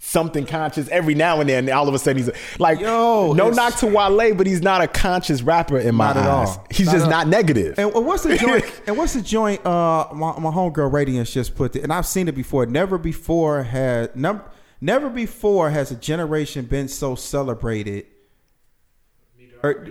[0.00, 1.64] something conscious every now and then.
[1.64, 4.80] And all of a sudden, he's like, Yo, no knock to Wale, but he's not
[4.80, 6.56] a conscious rapper in my eyes.
[6.56, 6.66] all.
[6.70, 7.78] He's Not just not negative.
[7.78, 8.64] And what's the joint?
[8.86, 9.64] and what's the joint?
[9.66, 12.66] Uh, my, my homegirl Radiance just put it, and I've seen it before.
[12.66, 14.42] Never before had num-
[14.80, 18.06] never before has a generation been so celebrated.
[19.62, 19.86] Or,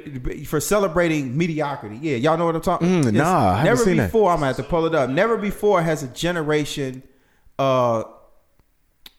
[0.46, 3.04] for celebrating mediocrity, yeah, y'all know what I'm talking.
[3.04, 4.08] Mm, nah, I never seen that.
[4.08, 4.32] before.
[4.32, 5.10] I'm gonna have to pull it up.
[5.10, 7.04] Never before has a generation,
[7.60, 8.04] uh,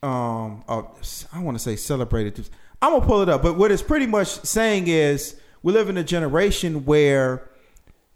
[0.03, 0.83] um, uh,
[1.33, 2.49] I want to say celebrated.
[2.81, 5.97] I'm gonna pull it up, but what it's pretty much saying is we live in
[5.97, 7.51] a generation where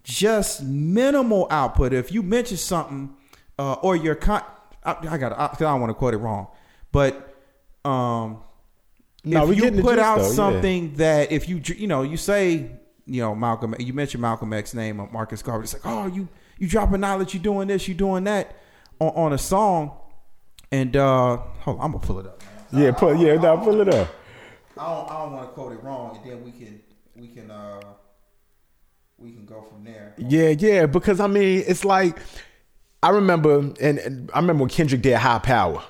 [0.05, 1.93] just minimal output.
[1.93, 3.14] If you mention something,
[3.59, 4.43] uh, or your con,
[4.85, 6.49] I, I got, I, I don't want to quote it wrong,
[6.93, 7.37] but
[7.85, 8.43] um,
[9.25, 10.33] No, if you put out though, yeah.
[10.33, 12.70] something that if you you know you say
[13.07, 15.64] you know Malcolm, you mentioned Malcolm X name of Marcus Garvey.
[15.64, 18.57] It's like oh you you dropping knowledge, you doing this, you doing that
[18.99, 19.97] on, on a song,
[20.70, 22.43] and uh, hold on, I'm gonna pull it up.
[22.73, 22.83] Man.
[22.83, 24.09] yeah, put yeah, no, pull it up.
[24.77, 26.81] I don't I don't want to quote it wrong, and then we can
[27.14, 27.81] we can uh
[29.18, 30.14] we can go from there.
[30.18, 32.18] Yeah, yeah, because I mean, it's like
[33.03, 35.83] I remember, and, and I remember when Kendrick did High Power.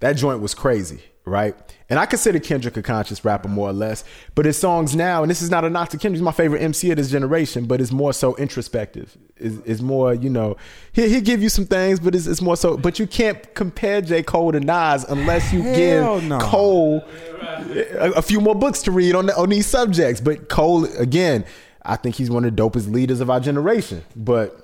[0.00, 1.54] That joint was crazy, right?
[1.88, 4.04] And I consider Kendrick a conscious rapper more or less,
[4.34, 6.60] but his songs now, and this is not a knock to Kendrick, he's my favorite
[6.60, 9.16] MC of this generation, but it's more so introspective.
[9.36, 10.56] It's, it's more, you know,
[10.92, 12.76] he he give you some things, but it's, it's more so.
[12.76, 16.38] But you can't compare J Cole to Nas unless you Hell give no.
[16.40, 20.20] Cole a, a few more books to read on the, on these subjects.
[20.20, 21.44] But Cole, again,
[21.82, 24.04] I think he's one of the dopest leaders of our generation.
[24.16, 24.63] But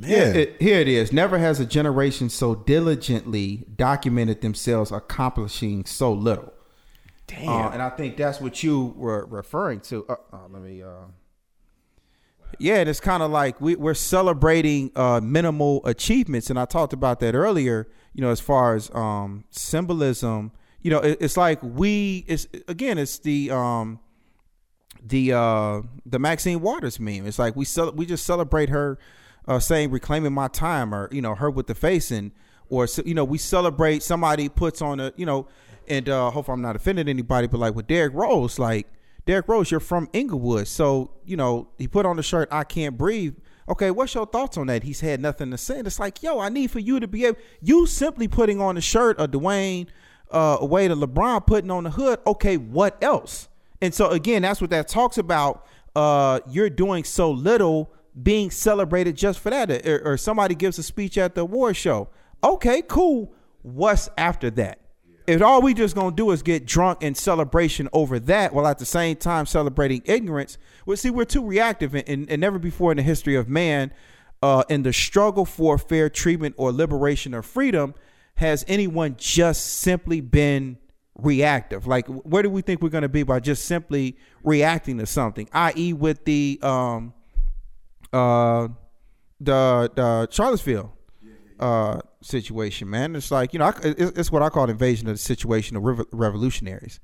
[0.00, 1.12] man, Yeah, it, here it is.
[1.12, 6.52] Never has a generation so diligently documented themselves accomplishing so little.
[7.26, 7.48] damn.
[7.48, 10.04] Uh, and I think that's what you were referring to.
[10.08, 10.82] Uh, uh, let me.
[10.82, 11.06] Uh,
[12.58, 16.92] yeah, and it's kind of like we, we're celebrating uh, minimal achievements, and I talked
[16.92, 17.88] about that earlier.
[18.12, 20.50] You know, as far as um, symbolism,
[20.82, 22.24] you know, it, it's like we.
[22.26, 24.00] It's again, it's the um,
[25.00, 27.24] the uh, the Maxine Waters meme.
[27.26, 28.98] It's like we cel- we just celebrate her
[29.46, 32.32] uh, saying reclaiming my time, or you know, her with the face, and
[32.68, 35.48] or you know, we celebrate somebody puts on a you know,
[35.88, 38.86] and uh, hope I'm not offending anybody, but like with Derrick Rose, like
[39.26, 42.96] Derrick Rose, you're from Englewood, so you know he put on the shirt "I Can't
[42.96, 43.36] Breathe."
[43.68, 44.82] Okay, what's your thoughts on that?
[44.82, 45.78] He's had nothing to say.
[45.78, 47.38] And it's like, yo, I need for you to be able.
[47.60, 49.86] You simply putting on the shirt of Dwayne,
[50.30, 52.18] uh, away to LeBron putting on the hood.
[52.26, 53.48] Okay, what else?
[53.80, 55.66] And so again, that's what that talks about.
[55.94, 57.92] Uh, you're doing so little,
[58.22, 62.08] being celebrated just for that, or, or somebody gives a speech at the award show.
[62.42, 63.32] Okay, cool.
[63.62, 64.80] What's after that?
[65.26, 68.78] If all we just gonna do is get drunk in celebration over that, while at
[68.78, 72.90] the same time celebrating ignorance, well, see, we're too reactive, and, and, and never before
[72.90, 73.92] in the history of man,
[74.42, 77.94] uh, in the struggle for fair treatment or liberation or freedom,
[78.36, 80.78] has anyone just simply been
[81.14, 81.86] reactive.
[81.86, 85.48] Like, where do we think we're going to be by just simply reacting to something?
[85.52, 87.12] I.e., with the um,
[88.12, 88.68] uh,
[89.40, 90.96] the the Charlottesville
[91.58, 93.16] uh situation, man.
[93.16, 95.76] It's like you know, I, it's, it's what I call an invasion of the situation
[95.76, 97.00] of rev- revolutionaries.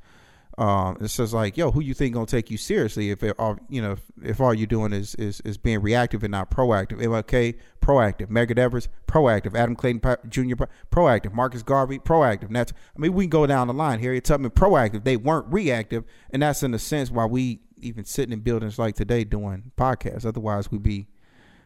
[0.58, 3.58] Um, it says like, yo, who you think gonna take you seriously if it all
[3.68, 7.02] you know if, if all you're doing is, is is being reactive and not proactive?
[7.02, 10.00] MLK proactive, Medgar Evers proactive, Adam Clayton
[10.30, 10.56] Jr.
[10.56, 12.46] pro- proactive, Marcus Garvey proactive.
[12.46, 14.00] And that's I mean we can go down the line.
[14.00, 15.04] Harriet Tubman proactive.
[15.04, 18.94] They weren't reactive, and that's in a sense why we even sitting in buildings like
[18.94, 20.26] today doing podcasts.
[20.26, 21.06] Otherwise, we'd be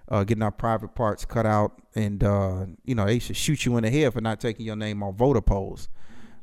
[0.09, 3.77] uh, getting our private parts cut out, and uh, you know they should shoot you
[3.77, 5.89] in the head for not taking your name on voter polls,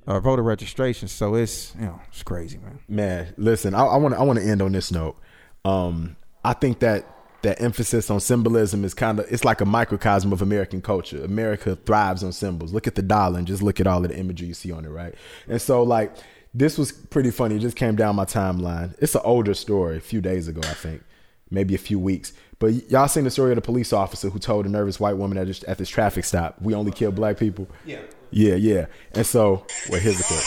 [0.06, 1.08] uh, voter registration.
[1.08, 2.80] So it's you know it's crazy, man.
[2.88, 5.18] Man, listen, I want I want to end on this note.
[5.66, 7.06] Um, I think that
[7.42, 11.24] that emphasis on symbolism is kind of it's like a microcosm of American culture.
[11.24, 12.74] America thrives on symbols.
[12.74, 14.86] Look at the dollar and just look at all of the imagery you see on
[14.86, 15.14] it, right?
[15.48, 16.16] And so like
[16.54, 17.56] this was pretty funny.
[17.56, 18.96] It just came down my timeline.
[19.00, 21.04] It's an older story, a few days ago, I think,
[21.50, 22.34] maybe a few weeks.
[22.60, 25.38] But y'all seen the story of the police officer who told a nervous white woman
[25.38, 28.00] at this, at this traffic stop, "We only kill black people." Yeah.
[28.32, 28.88] Yeah, yeah.
[29.14, 30.44] And so, well, here's the clip.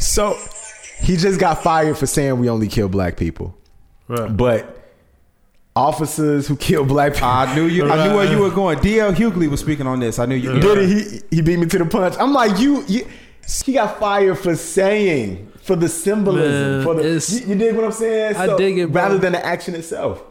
[0.00, 0.36] So
[1.00, 3.56] he just got fired for saying we only kill black people.
[4.08, 4.36] Right.
[4.36, 4.87] But
[5.78, 7.28] officers who killed black people.
[7.28, 7.88] I knew you.
[7.88, 8.78] I knew where you were going.
[8.78, 10.18] DL Hughley was speaking on this.
[10.18, 10.58] I knew you.
[10.60, 11.20] Did he?
[11.36, 12.14] He beat me to the punch.
[12.18, 12.84] I'm like, you.
[12.86, 13.06] you
[13.64, 16.78] he got fired for saying for the symbolism.
[16.78, 18.36] Man, for the, you, you dig what I'm saying?
[18.36, 19.02] I dig it, bro.
[19.02, 20.22] Rather than the action itself.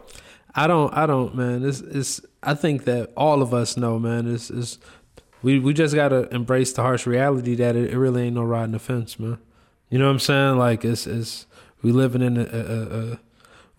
[0.54, 0.92] I don't.
[0.94, 1.64] I don't, man.
[1.64, 1.80] It's.
[1.80, 2.20] It's.
[2.42, 4.32] I think that all of us know, man.
[4.32, 4.50] It's.
[4.50, 4.78] It's.
[5.42, 8.72] We we just gotta embrace the harsh reality that it, it really ain't no riding
[8.72, 9.38] the fence, man.
[9.88, 10.58] You know what I'm saying?
[10.58, 11.06] Like it's.
[11.06, 11.46] It's.
[11.82, 12.42] We living in a.
[12.42, 13.18] a, a, a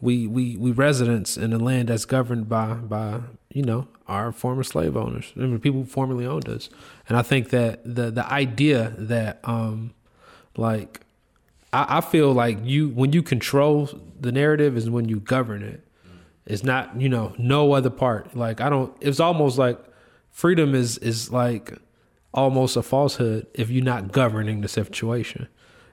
[0.01, 3.21] we we we residents in a land that's governed by by
[3.53, 5.33] you know our former slave owners.
[5.35, 6.69] I mean, people who formerly owned us,
[7.07, 9.93] and I think that the the idea that um
[10.55, 11.01] like
[11.73, 13.89] I, I feel like you when you control
[14.19, 15.85] the narrative is when you govern it.
[16.45, 18.35] It's not you know no other part.
[18.35, 18.95] Like I don't.
[19.01, 19.79] It's almost like
[20.31, 21.77] freedom is is like
[22.33, 25.47] almost a falsehood if you're not governing the situation.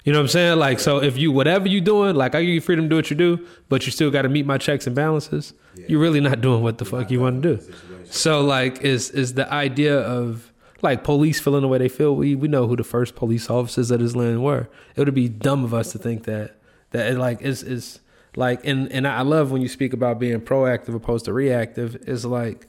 [0.07, 0.59] You know what I'm saying?
[0.61, 3.11] Like so, if you whatever you doing, like I give you freedom to do what
[3.11, 5.53] you do, but you still got to meet my checks and balances.
[5.89, 7.73] You're really not doing what the fuck you want to do.
[8.05, 12.15] So like, is is the idea of like police feeling the way they feel?
[12.15, 14.69] We we know who the first police officers of this land were.
[14.95, 16.55] It would be dumb of us to think that
[16.93, 17.99] that it like is is
[18.37, 21.97] like and and I love when you speak about being proactive opposed to reactive.
[22.09, 22.69] Is like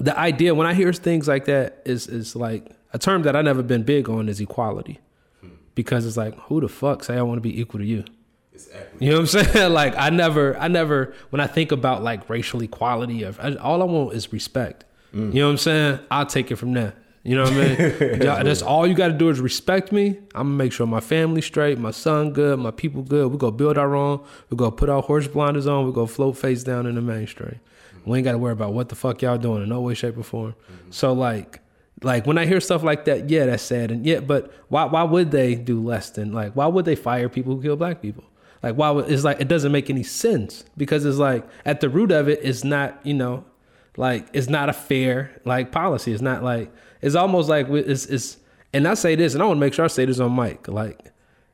[0.00, 3.42] the idea when I hear things like that is is like a term that I
[3.42, 4.98] never been big on is equality,
[5.74, 8.04] because it's like who the fuck say I want to be equal to you?
[9.00, 9.72] You know what I'm saying?
[9.72, 11.14] like I never, I never.
[11.30, 14.84] When I think about like racial equality, of I, all I want is respect.
[15.12, 15.34] Mm.
[15.34, 15.98] You know what I'm saying?
[16.10, 16.94] I'll take it from there.
[17.24, 18.18] You know what I mean?
[18.18, 20.18] That's all you got to do is respect me.
[20.34, 23.32] I'm gonna make sure my family's straight, my son good, my people good.
[23.32, 24.22] We go build our own.
[24.50, 25.86] We go put our horse blinders on.
[25.86, 27.60] We go float face down in the mainstream.
[28.04, 30.18] We ain't got to worry about what the fuck y'all doing in no way, shape,
[30.18, 30.52] or form.
[30.52, 30.90] Mm-hmm.
[30.90, 31.60] So like,
[32.04, 33.90] like when I hear stuff like that, yeah, that's sad.
[33.90, 37.28] And yeah, but why why would they do less than like why would they fire
[37.28, 38.24] people who kill black people?
[38.62, 41.88] Like why would it's like it doesn't make any sense because it's like at the
[41.88, 43.44] root of it, is not you know
[43.96, 46.12] like it's not a fair like policy.
[46.12, 48.36] It's not like it's almost like it's it's
[48.72, 50.68] and I say this and I want to make sure I say this on mic.
[50.68, 51.12] Like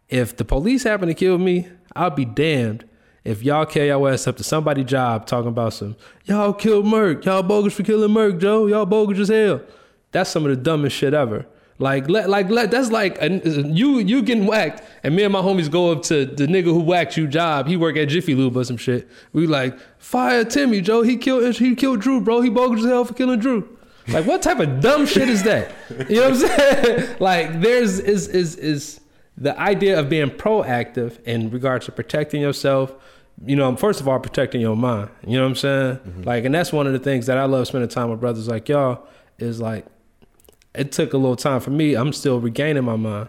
[0.09, 2.89] if the police happen to kill me, I'll be damned
[3.25, 7.25] if y'all carry your ass up to somebody's job talking about some y'all killed Merk,
[7.25, 9.61] y'all bogus for killing Merk, Joe, y'all bogus as hell.
[10.13, 11.47] That's some of the dumbest shit ever.
[11.79, 15.41] Like, let, like, let, that's like a, you, you getting whacked, and me and my
[15.41, 17.69] homies go up to the nigga who whacked you job.
[17.69, 19.09] He work at Jiffy Lube or some shit.
[19.33, 21.01] We like fire Timmy, Joe.
[21.01, 22.43] He killed, he killed Drew, bro.
[22.43, 23.79] He bogus as hell for killing Drew.
[24.09, 25.73] Like, what type of dumb shit is that?
[26.09, 27.17] You know what I'm saying?
[27.21, 29.01] like, there's is is is
[29.39, 32.95] the idea of being proactive in regards to protecting yourself.
[33.47, 35.09] You know, first of all, protecting your mind.
[35.27, 35.97] You know what I'm saying?
[35.97, 36.23] Mm-hmm.
[36.25, 38.69] Like, and that's one of the things that I love spending time with brothers like
[38.69, 39.07] y'all
[39.39, 39.87] is like
[40.75, 41.95] it took a little time for me.
[41.95, 43.29] I'm still regaining my mind.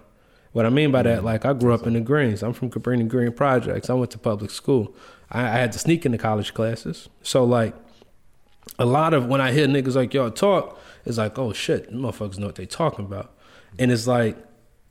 [0.52, 2.44] What I mean by that, like I grew up in the Greens.
[2.44, 3.90] I'm from Cabrini Green Projects.
[3.90, 4.94] I went to public school.
[5.32, 7.08] I, I had to sneak into college classes.
[7.22, 7.74] So like
[8.78, 12.38] a lot of when I hear niggas like y'all talk, it's like, oh shit, motherfuckers
[12.38, 13.34] know what they talking about.
[13.80, 14.38] And it's like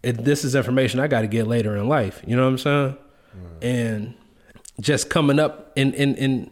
[0.03, 2.23] it, this is information I got to get later in life.
[2.27, 2.97] You know what I'm saying?
[3.37, 3.65] Mm.
[3.65, 4.15] And
[4.81, 6.51] just coming up in in in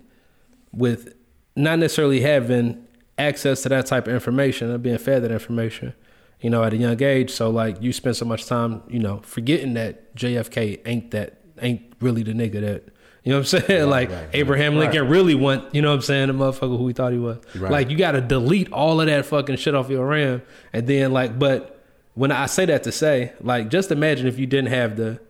[0.72, 1.14] with
[1.56, 2.86] not necessarily having
[3.18, 5.94] access to that type of information or being fed that information,
[6.40, 7.30] you know, at a young age.
[7.30, 11.82] So like you spend so much time, you know, forgetting that JFK ain't that ain't
[12.00, 12.84] really the nigga that
[13.24, 13.90] you know what I'm saying?
[13.90, 17.12] like Abraham Lincoln really want, you know what I'm saying, the motherfucker who he thought
[17.12, 17.38] he was.
[17.70, 20.42] Like you gotta delete all of that fucking shit off your RAM
[20.72, 21.74] and then like but
[22.14, 25.20] when I say that to say, like just imagine if you didn't have the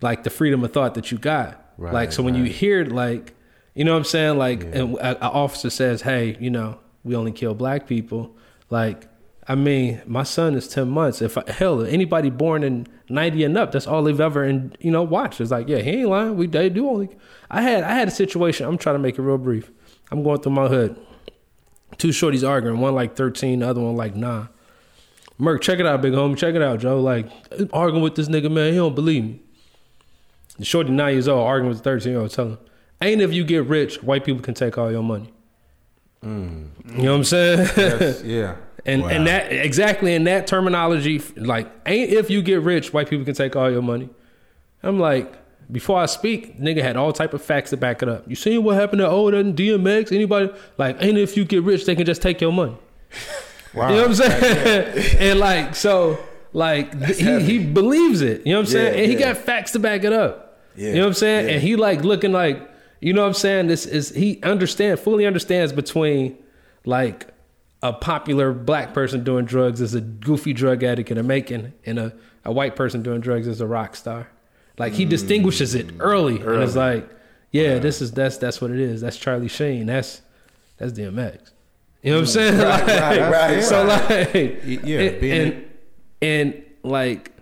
[0.00, 1.60] like the freedom of thought that you got.
[1.92, 3.34] like so when you hear like
[3.74, 4.38] you know what I'm saying?
[4.38, 8.34] Like and a, a officer says, Hey, you know, we only kill black people.
[8.70, 9.06] Like,
[9.46, 11.20] I mean, my son is ten months.
[11.20, 14.90] If I, hell, anybody born in ninety and up, that's all they've ever and you
[14.90, 15.40] know watched.
[15.40, 16.36] It's like, yeah, he ain't lying.
[16.36, 17.10] We they do only.
[17.50, 18.66] I had I had a situation.
[18.66, 19.70] I'm trying to make it real brief.
[20.10, 20.98] I'm going through my hood.
[21.98, 22.80] Two shorties arguing.
[22.80, 24.48] One like thirteen, the other one like nine.
[25.36, 26.36] Merk, check it out, big homie.
[26.36, 27.00] Check it out, Joe.
[27.00, 27.28] Like
[27.72, 28.72] arguing with this nigga, man.
[28.72, 29.40] He don't believe me.
[30.58, 32.58] The shorty nine years old arguing with the thirteen year old, telling him,
[33.02, 35.34] "Ain't if you get rich, white people can take all your money."
[36.24, 36.68] Mm.
[36.96, 37.58] You know what I'm saying?
[37.76, 38.56] Yes, yeah.
[38.86, 43.24] And and that exactly in that terminology, like ain't if you get rich, white people
[43.24, 44.08] can take all your money.
[44.82, 45.32] I'm like,
[45.72, 48.28] before I speak, nigga had all type of facts to back it up.
[48.28, 50.12] You seen what happened to Oda and DMX?
[50.12, 52.76] Anybody like ain't if you get rich, they can just take your money.
[53.72, 53.88] Wow.
[53.88, 55.16] You know what I'm saying?
[55.18, 56.18] and like so,
[56.52, 58.46] like he he believes it.
[58.46, 58.94] You know what I'm saying?
[58.94, 60.60] Yeah, and he got facts to back it up.
[60.76, 61.46] Yeah, You know what I'm saying?
[61.46, 61.54] yeah.
[61.54, 62.70] And he like looking like
[63.04, 63.66] you know what I'm saying.
[63.66, 66.38] This is he understand fully understands between
[66.86, 67.28] like
[67.82, 71.98] a popular black person doing drugs is a goofy drug addict in a Macon, and
[71.98, 72.14] a,
[72.46, 74.28] a white person doing drugs is a rock star.
[74.78, 77.06] Like he distinguishes it early, and it's like,
[77.50, 79.02] yeah, this is that's that's what it is.
[79.02, 79.84] That's Charlie Sheen.
[79.84, 80.22] That's
[80.78, 81.50] that's DMX.
[82.02, 82.58] You know what I'm saying?
[82.58, 84.34] Like, right, right, so right.
[84.34, 85.66] like, Yeah, and, being and
[86.22, 87.32] and like,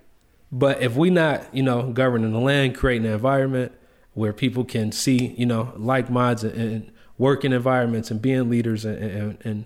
[0.51, 3.71] but if we not you know governing the land, creating the environment
[4.15, 8.85] where people can see you know like minds and, and working environments and being leaders
[8.85, 9.65] and and and,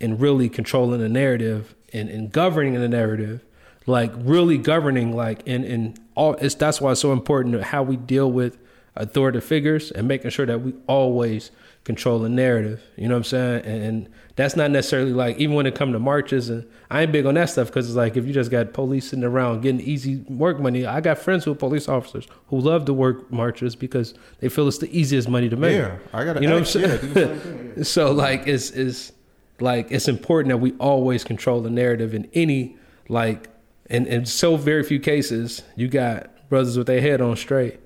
[0.00, 3.44] and really controlling the narrative and, and governing the narrative,
[3.86, 7.96] like really governing like and and all it's that's why it's so important how we
[7.96, 8.58] deal with
[8.96, 11.50] authoritative figures and making sure that we always
[11.84, 12.82] control the narrative.
[12.96, 13.64] You know what I'm saying?
[13.64, 17.12] And, and that's not necessarily like even when it come to marches and I ain't
[17.12, 19.80] big on that stuff because it's like if you just got police sitting around getting
[19.80, 20.86] easy work money.
[20.86, 24.68] I got friends who are police officers who love to work marches because they feel
[24.68, 25.76] it's the easiest money to make.
[25.76, 27.74] Yeah, I gotta You know ask, what I'm saying?
[27.74, 29.12] same so like it's it's
[29.60, 32.76] like it's important that we always control the narrative in any
[33.08, 33.48] like
[33.90, 37.80] in in so very few cases you got brothers with their head on straight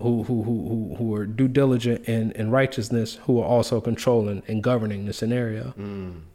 [0.00, 4.42] who who who who, who are due diligent in, in righteousness who are also controlling
[4.48, 5.74] and governing the scenario.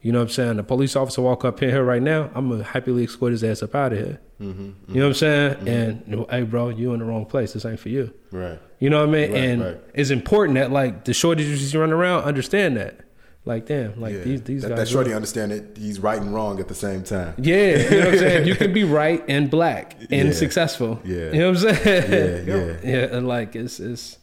[0.02, 0.58] You know what I'm saying?
[0.58, 3.64] The police officer walk up in here right now, I'm gonna happily escort his ass
[3.64, 4.22] up out of here.
[4.40, 5.54] Mm-hmm, you know what I'm saying?
[5.56, 6.14] Mm-hmm.
[6.14, 7.54] And hey, bro, you in the wrong place.
[7.54, 8.14] This ain't for you.
[8.32, 8.60] Right.
[8.80, 9.32] You know what I mean?
[9.32, 9.78] Right, and right.
[9.94, 13.00] it's important that like the shorties you running around understand that.
[13.48, 14.24] Like, damn, like Yeah.
[14.24, 14.78] these these that, guys.
[14.80, 17.36] that shorty understand that he's right and wrong at the same time.
[17.38, 18.48] yeah, you know what I'm saying?
[18.48, 20.32] You can be right and black and Yeah.
[20.34, 21.00] successful.
[21.06, 21.32] Yeah.
[21.32, 22.46] You know what I'm saying?
[22.48, 22.74] Yeah, yeah.
[23.10, 24.18] yeah, and like it's it's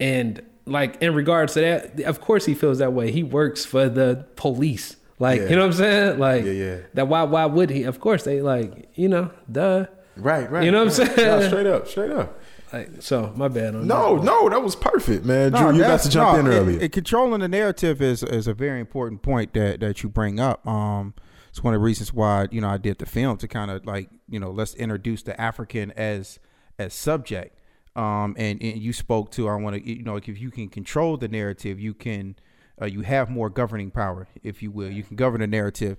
[0.00, 3.10] and like in regards to that, of course he feels that way.
[3.10, 4.96] He works for the police.
[5.18, 5.48] Like, Yeah.
[5.50, 6.18] you know what I'm saying?
[6.18, 6.76] Like Yeah, yeah.
[6.94, 7.82] that why why would he?
[7.82, 9.86] Of course they like, you know, duh.
[10.16, 10.62] Right, right.
[10.64, 11.16] You know what I'm saying?
[11.16, 12.38] No, straight up, straight up.
[12.74, 14.24] Like so my bad on No, that.
[14.24, 15.52] no, that was perfect, man.
[15.52, 16.80] No, Drew, you got that's- to jump no, in it- earlier.
[16.80, 20.66] it- controlling the narrative is is a very important point that that you bring up.
[20.66, 21.14] Um,
[21.48, 23.86] it's one of the reasons why you know I did the film to kind of
[23.86, 26.38] like you know let's introduce the African as
[26.78, 27.58] as subject.
[27.96, 31.16] Um, and, and you spoke to I want to you know if you can control
[31.16, 32.34] the narrative, you can
[32.82, 34.90] uh, you have more governing power, if you will.
[34.90, 35.96] You can govern the narrative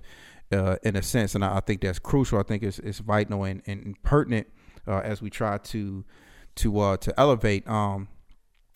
[0.52, 2.38] uh, in a sense, and I, I think that's crucial.
[2.38, 4.46] I think it's, it's vital and, and pertinent
[4.86, 6.04] uh, as we try to
[6.56, 7.66] to uh, to elevate.
[7.68, 8.08] Um,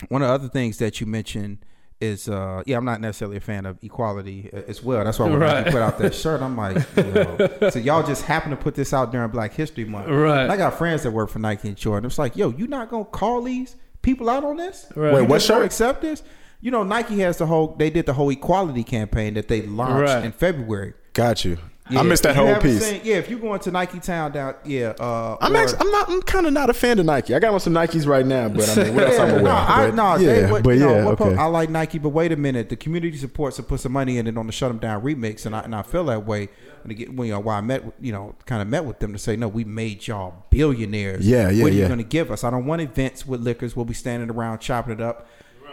[0.09, 1.59] one of the other things that you mentioned
[2.01, 5.29] is uh yeah i'm not necessarily a fan of equality uh, as well that's why
[5.29, 5.67] when Right.
[5.67, 7.69] I put out that shirt i'm like yo.
[7.71, 10.45] so y'all just happen to put this out during black history month Right.
[10.45, 12.89] and i got friends that work for nike and jordan it's like yo you not
[12.89, 15.13] gonna call these people out on this Right.
[15.13, 15.63] Wait, You what shirt?
[15.63, 16.23] accept this
[16.63, 20.11] you know nike has the whole they did the whole equality campaign that they launched
[20.11, 20.25] Right.
[20.25, 21.59] in february Got you.
[21.99, 22.85] I missed that whole piece.
[22.87, 25.91] seen- yeah if you're going to nike town down yeah uh I'm or- actually, I'm
[25.91, 26.09] not.
[26.11, 27.35] I'm kind of not a fan of Nike.
[27.35, 29.43] I got on some Nikes right now, but I mean, what else I'm Yeah, aware?
[29.43, 29.51] no.
[29.51, 31.37] I, no, yeah, what, but know, yeah, po- okay.
[31.37, 32.69] I like Nike, but wait a minute.
[32.69, 35.47] The community supports to put some money in it on the Shut 'Em Down remix,
[35.47, 36.49] and I and I feel that way.
[36.85, 39.19] And well, you know, why I met, you know, kind of met with them to
[39.19, 41.27] say, no, we made y'all billionaires.
[41.27, 42.43] Yeah, yeah, What are you going to give us?
[42.45, 43.77] I don't want events with liquors.
[43.77, 45.27] We'll be standing around chopping it up.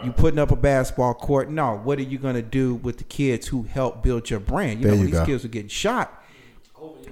[0.04, 1.50] You putting up a basketball court?
[1.50, 1.76] No.
[1.76, 4.78] What are you going to do with the kids who helped build your brand?
[4.80, 5.26] You There know, you when these go.
[5.26, 6.22] kids are getting shot,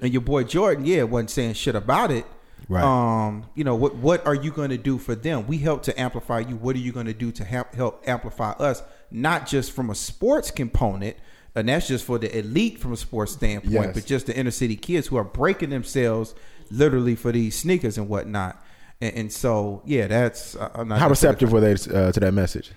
[0.01, 2.24] and your boy Jordan, yeah, wasn't saying shit about it.
[2.68, 2.82] Right.
[2.84, 3.97] Um, you know what?
[3.97, 5.47] What are you going to do for them?
[5.47, 6.57] We help to amplify you.
[6.57, 8.82] What are you going to do to help help amplify us?
[9.11, 11.16] Not just from a sports component,
[11.55, 13.95] and that's just for the elite from a sports standpoint, Yes.
[13.95, 16.34] but just the inner city kids who are breaking themselves
[16.70, 18.61] literally for these sneakers and whatnot.
[19.01, 22.20] And, and so, yeah, that's uh, I'm not How necessarily- receptive were they uh, to
[22.20, 22.72] that message?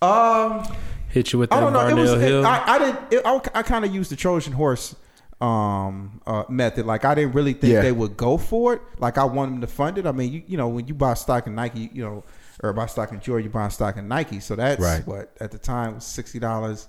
[0.00, 0.64] Um,
[1.08, 1.86] Hit you with I don't know.
[1.88, 2.10] It was.
[2.10, 2.46] Varnell Hill.
[2.46, 3.12] I, I didn't.
[3.12, 4.94] It, I, I kind of used the Trojan horse
[5.40, 7.80] um uh method like i didn't really think Yeah.
[7.82, 10.42] they would go for it like i want them to fund it i mean you,
[10.48, 12.24] you know when you buy stock in nike you know
[12.60, 15.06] or buy stock in jordan you buy stock in nike so that's Right.
[15.06, 16.88] what at the time was $60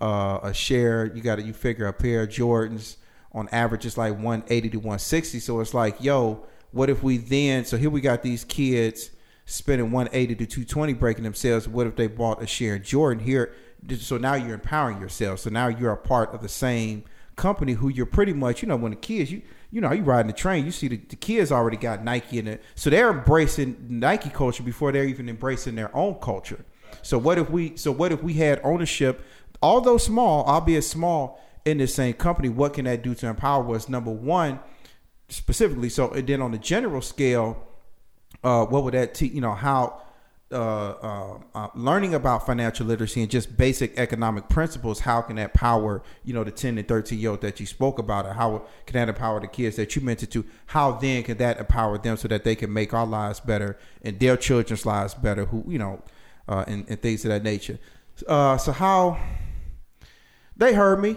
[0.00, 2.96] uh a share you got to you figure a pair of jordans
[3.32, 7.64] on average is like 180 to 160 so it's like yo what if we then
[7.64, 9.10] so here we got these kids
[9.44, 11.68] spending 180 to 220 breaking themselves.
[11.68, 13.24] What if they bought a share of jordan?
[13.24, 13.54] Here
[13.98, 15.40] so now you're empowering yourself.
[15.40, 17.04] So now you're a part of the same
[17.34, 20.26] company who you're pretty much you know when the kids you you know you riding
[20.26, 22.62] the train you see the, the kids already got nike in it.
[22.74, 26.64] So they're embracing nike culture before they're even embracing their own culture.
[27.02, 29.22] So what if we so what if we had ownership?
[29.62, 33.88] Although small albeit small in the same company what can that do to empower us?
[33.88, 34.60] Number one
[35.32, 37.66] specifically so and then on the general scale
[38.44, 39.32] uh, what would that teach?
[39.32, 40.02] you know how
[40.52, 45.54] uh, uh, uh, learning about financial literacy and just basic economic principles how can that
[45.54, 48.62] power you know the 10 and 13 year old that you spoke about and how
[48.84, 52.18] can that empower the kids that you mentioned to how then can that empower them
[52.18, 55.78] so that they can make our lives better and their children's lives better who you
[55.78, 56.02] know
[56.48, 57.78] uh, and, and things of that nature
[58.28, 59.18] uh, so how
[60.54, 61.16] they heard me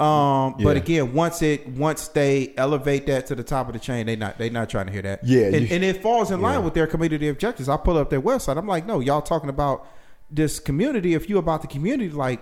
[0.00, 0.82] Um, but Yeah.
[0.82, 4.38] again, once it once they elevate that to the top of the chain, they not
[4.38, 5.20] they not trying to hear that.
[5.24, 6.64] Yeah, and, you- and it falls in line yeah.
[6.64, 7.68] with their community objectives.
[7.68, 8.56] I pull up their website.
[8.56, 9.86] I'm like, no, y'all talking about
[10.30, 11.14] this community.
[11.14, 12.40] If you about the community, like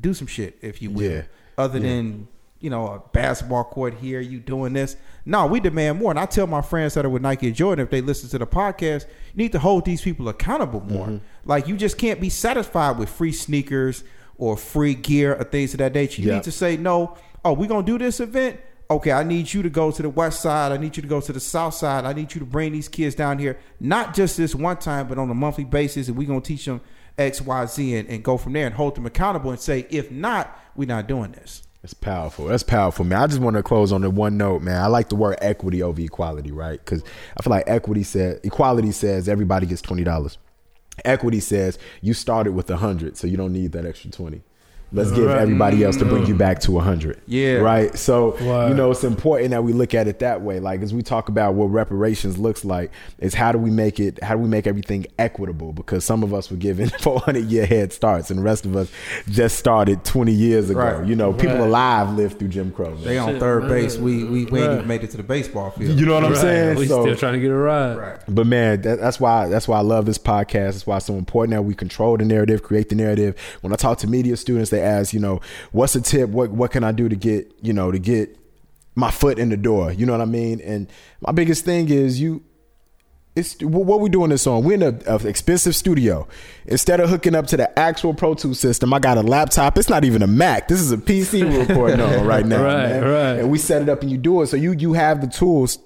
[0.00, 1.10] do some shit, if you will.
[1.10, 1.22] Yeah.
[1.56, 2.28] Other than
[2.60, 4.96] you know a basketball court here, you doing this.
[5.26, 6.10] No, we demand more.
[6.10, 8.38] And I tell my friends that are with Nike and Jordan, if they listen to
[8.38, 11.06] the podcast, you need to hold these people accountable more.
[11.06, 11.18] Mm-hmm.
[11.44, 14.04] Like you just can't be satisfied with free sneakers
[14.38, 16.22] or free gear or things of that nature.
[16.22, 16.34] You Yeah.
[16.34, 17.16] need to say no.
[17.44, 18.58] Oh, we're gonna do this event.
[18.90, 20.70] Okay, I need you to go to the west side.
[20.70, 22.04] I need you to go to the south side.
[22.04, 25.16] I need you to bring these kids down here, not just this one time, but
[25.18, 26.08] on a monthly basis.
[26.08, 26.80] And we're gonna teach them
[27.16, 30.10] X, Y, Z, and, and go from there and hold them accountable and say, if
[30.10, 31.62] not, we're not doing this.
[31.80, 32.46] That's powerful.
[32.46, 33.20] That's powerful, man.
[33.20, 34.80] I just want to close on the one note, man.
[34.82, 36.78] I like the word equity over equality, right?
[36.82, 37.02] Because
[37.38, 40.38] I feel like equity says equality says everybody gets twenty dollars.
[41.04, 44.42] Equity says you started with a hundred, so you don't need that extra twenty.
[44.92, 46.38] Let's give everybody else to bring you mm.
[46.38, 47.20] back to a hundred.
[47.26, 47.54] Yeah.
[47.56, 47.96] Right.
[47.98, 48.68] So Wow.
[48.68, 50.60] you know it's important that we look at it that way.
[50.60, 54.22] Like as we talk about what reparations looks like, is how do we make it?
[54.22, 55.72] How do we make everything equitable?
[55.72, 58.90] Because some of us were given 400 year head starts, and the rest of us
[59.28, 60.78] just started 20 years ago.
[60.80, 61.06] Right.
[61.06, 62.90] You know, people alive lived through Jim Crow.
[62.94, 63.02] man.
[63.04, 63.70] They on Shit, third man.
[63.70, 63.96] base.
[63.96, 65.98] We we, we ain't even made it to the baseball field.
[65.98, 66.78] You know what I'm saying?
[66.78, 67.96] We So- still trying to get a ride.
[67.96, 68.18] Right.
[68.28, 70.72] But man, that, that's why that's why I love this podcast.
[70.74, 73.34] That's why it's so important that we control the narrative, create the narrative.
[73.60, 75.40] When I talk to media students, they ask, you know,
[75.72, 76.30] what's a tip?
[76.30, 78.36] What what can I do to get you know to get
[78.94, 79.92] my foot in the door?
[79.92, 80.60] You know what I mean?
[80.60, 80.88] And
[81.20, 82.42] my biggest thing is you.
[83.36, 84.62] It's what we doing this on.
[84.62, 86.28] We're in a, a expensive studio.
[86.66, 89.76] Instead of hooking up to the actual Pro Tools system, I got a laptop.
[89.76, 90.68] It's not even a Mac.
[90.68, 92.62] This is a PC we're recording on right now.
[92.62, 93.02] Right, man.
[93.02, 93.38] right.
[93.40, 94.46] And we set it up and you do it.
[94.46, 95.78] So you you have the tools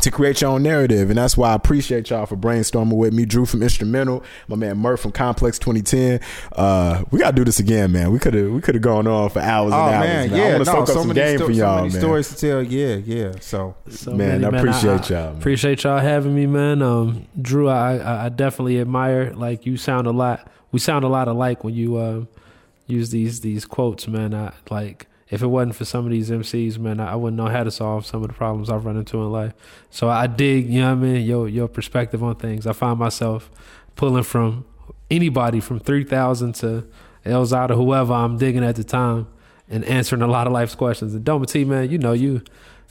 [0.00, 1.08] to create your own narrative.
[1.08, 3.24] And that's why I appreciate y'all for brainstorming with me.
[3.24, 6.20] Drew from Enstrumental, my man Murph from Complex 2010.
[6.52, 8.10] Uh, we gotta do this again, man.
[8.10, 10.06] We could have we could have gone on for hours Oh and hours.
[10.08, 10.40] man, man.
[10.40, 11.92] I yeah, want to no, soak up so some many, game sto- for y'all, many
[11.92, 12.00] man.
[12.00, 12.62] stories to tell.
[12.62, 13.32] Yeah, yeah.
[13.40, 15.36] So So Man, I appreciate y'all, man.
[15.38, 16.82] Appreciate y'all having me, man.
[16.82, 19.32] Um, Drew, I, I I definitely admire.
[19.32, 20.50] Like you sound a lot.
[20.72, 22.24] We sound a lot alike when you uh,
[22.88, 24.34] use these these quotes, man.
[24.34, 25.06] I like.
[25.34, 27.70] If it wasn't for some of these MCs, man, I I wouldn't know how to
[27.70, 29.52] solve some of the problems I've run into in life.
[29.90, 32.66] So I dig, you know what I mean, your your perspective on things.
[32.66, 33.50] I find myself
[33.96, 34.64] pulling from
[35.10, 36.86] anybody from three thousand to
[37.26, 39.26] Elzada, whoever I'm digging at the time,
[39.68, 41.14] and answering a lot of life's questions.
[41.14, 42.42] And Dometi, man, you know you,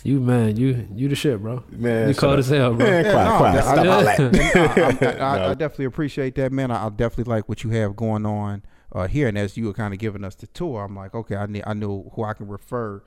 [0.04, 1.64] you man, you you the shit, bro.
[1.72, 2.40] Man, you shut cold up.
[2.40, 2.86] as hell, bro.
[2.86, 3.54] Man, Yeah, quiet, no, quiet.
[3.54, 5.22] that- Stop all that.
[5.22, 6.72] I, I, I definitely appreciate that, man.
[6.72, 8.64] I, I definitely like what you have going on
[8.94, 9.28] uh, here.
[9.28, 11.64] And as you were kind of giving us the tour, I'm like, okay, I need,
[11.68, 13.04] I know who I can refer,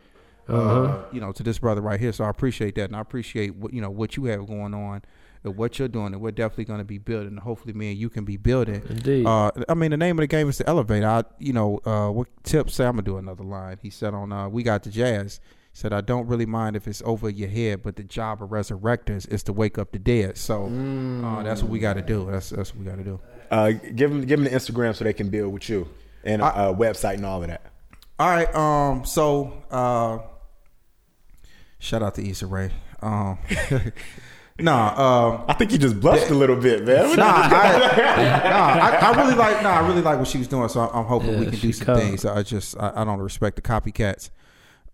[0.49, 1.05] uh, Uh-huh.
[1.13, 2.13] you know, to this brother right here.
[2.13, 5.03] So I appreciate that, and I appreciate what you know what you have going on.
[5.45, 7.37] And what you're doing, and we're definitely going to be building.
[7.37, 8.83] Hopefully, me and you can be building.
[8.89, 9.27] Indeed.
[9.27, 11.05] Uh, I mean, the name of the game is to elevate.
[11.05, 12.87] I, you know, uh, what Tip said.
[12.89, 13.79] I'm gonna do another line.
[13.81, 15.39] He said on, uh, we got the jazz.
[15.77, 18.49] He said I don't really mind if it's over your head, but the job of
[18.49, 20.39] resurrectors is to wake up the dead.
[20.39, 22.31] So uh, that's what we got to do.
[22.31, 23.21] That's that's what we got to do.
[23.51, 25.87] Uh, give them give them the Instagram so they can build with you
[26.25, 27.61] and a uh, website and all of that.
[28.19, 28.55] All right.
[28.55, 29.05] Um.
[29.05, 30.21] So, uh,
[31.79, 32.71] shout out to Issa Rae.
[33.03, 33.39] Um.
[34.59, 35.35] nah.
[35.35, 35.45] Um.
[35.47, 37.17] I think you just blushed a little bit, man.
[37.17, 37.49] Nah, I,
[38.49, 39.63] nah, I, I really like.
[39.63, 40.71] Nah, I really like what she was doing.
[40.71, 41.99] So I'm hoping Yeah, we can do some cold.
[41.99, 42.25] things.
[42.25, 44.31] I just I, I don't respect the copycats.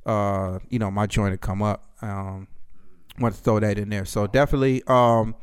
[0.04, 1.88] uh, you know, my joint will come up.
[2.02, 2.48] Um,
[3.18, 4.04] want to throw that in there.
[4.04, 5.36] So definitely, um,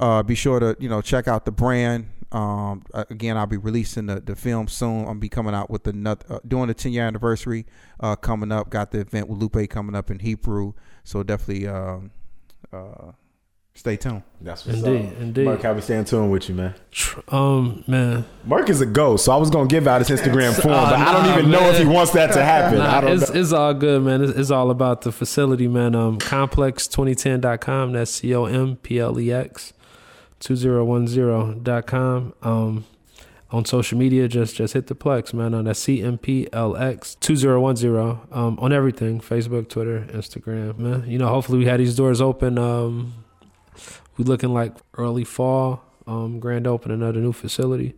[0.00, 2.08] uh, be sure to you know check out the brand.
[2.32, 5.06] Um, uh, again, I'll be releasing the, the film soon.
[5.06, 7.66] I'll be coming out with another uh, doing the 10 year anniversary
[8.00, 8.68] uh, coming up.
[8.68, 10.74] Got the event with Lupe coming up in Hebru.
[11.04, 12.10] So definitely um,
[12.72, 13.12] uh,
[13.74, 14.24] stay tuned.
[14.40, 15.20] That's what's Indeed, up.
[15.20, 15.44] indeed.
[15.44, 16.74] Merk, how we stay in tune with you, man.
[17.28, 20.74] Um, man, Merk is a ghost, so I was gonna give out his Instagram form,
[20.74, 22.78] Oh, but I don't nah, even know if he wants that to happen.
[22.78, 23.40] Nah, I don't it's, know.
[23.40, 24.22] it's all good, man.
[24.22, 25.94] It's, it's all about the facility, man.
[25.94, 27.92] Um, complex2010.com.
[27.92, 29.72] That's C O M P L E X
[30.46, 32.34] 2010.com.
[32.42, 32.84] Um,
[33.50, 35.54] on social media, just just hit the plex, man.
[35.54, 38.20] On that CMPLX 2010.
[38.32, 41.04] Um, on everything Facebook, Twitter, Instagram, man.
[41.08, 42.58] You know, hopefully we had these doors open.
[42.58, 43.14] Um,
[44.16, 47.94] we looking like early fall, um, grand opening of the new facility.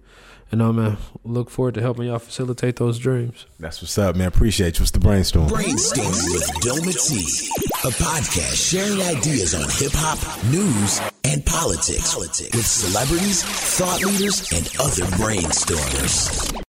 [0.51, 3.47] And um, man, look forward to helping y'all facilitate those dreams.
[3.59, 4.29] That's what's up, man.
[4.29, 4.83] Appreciate you.
[4.83, 5.49] What's the brainstorm?
[5.49, 7.49] Brainstorming with Dometi,
[7.85, 14.67] a podcast sharing ideas on hip hop, news, and politics with celebrities, thought leaders, and
[14.81, 16.68] other brainstormers.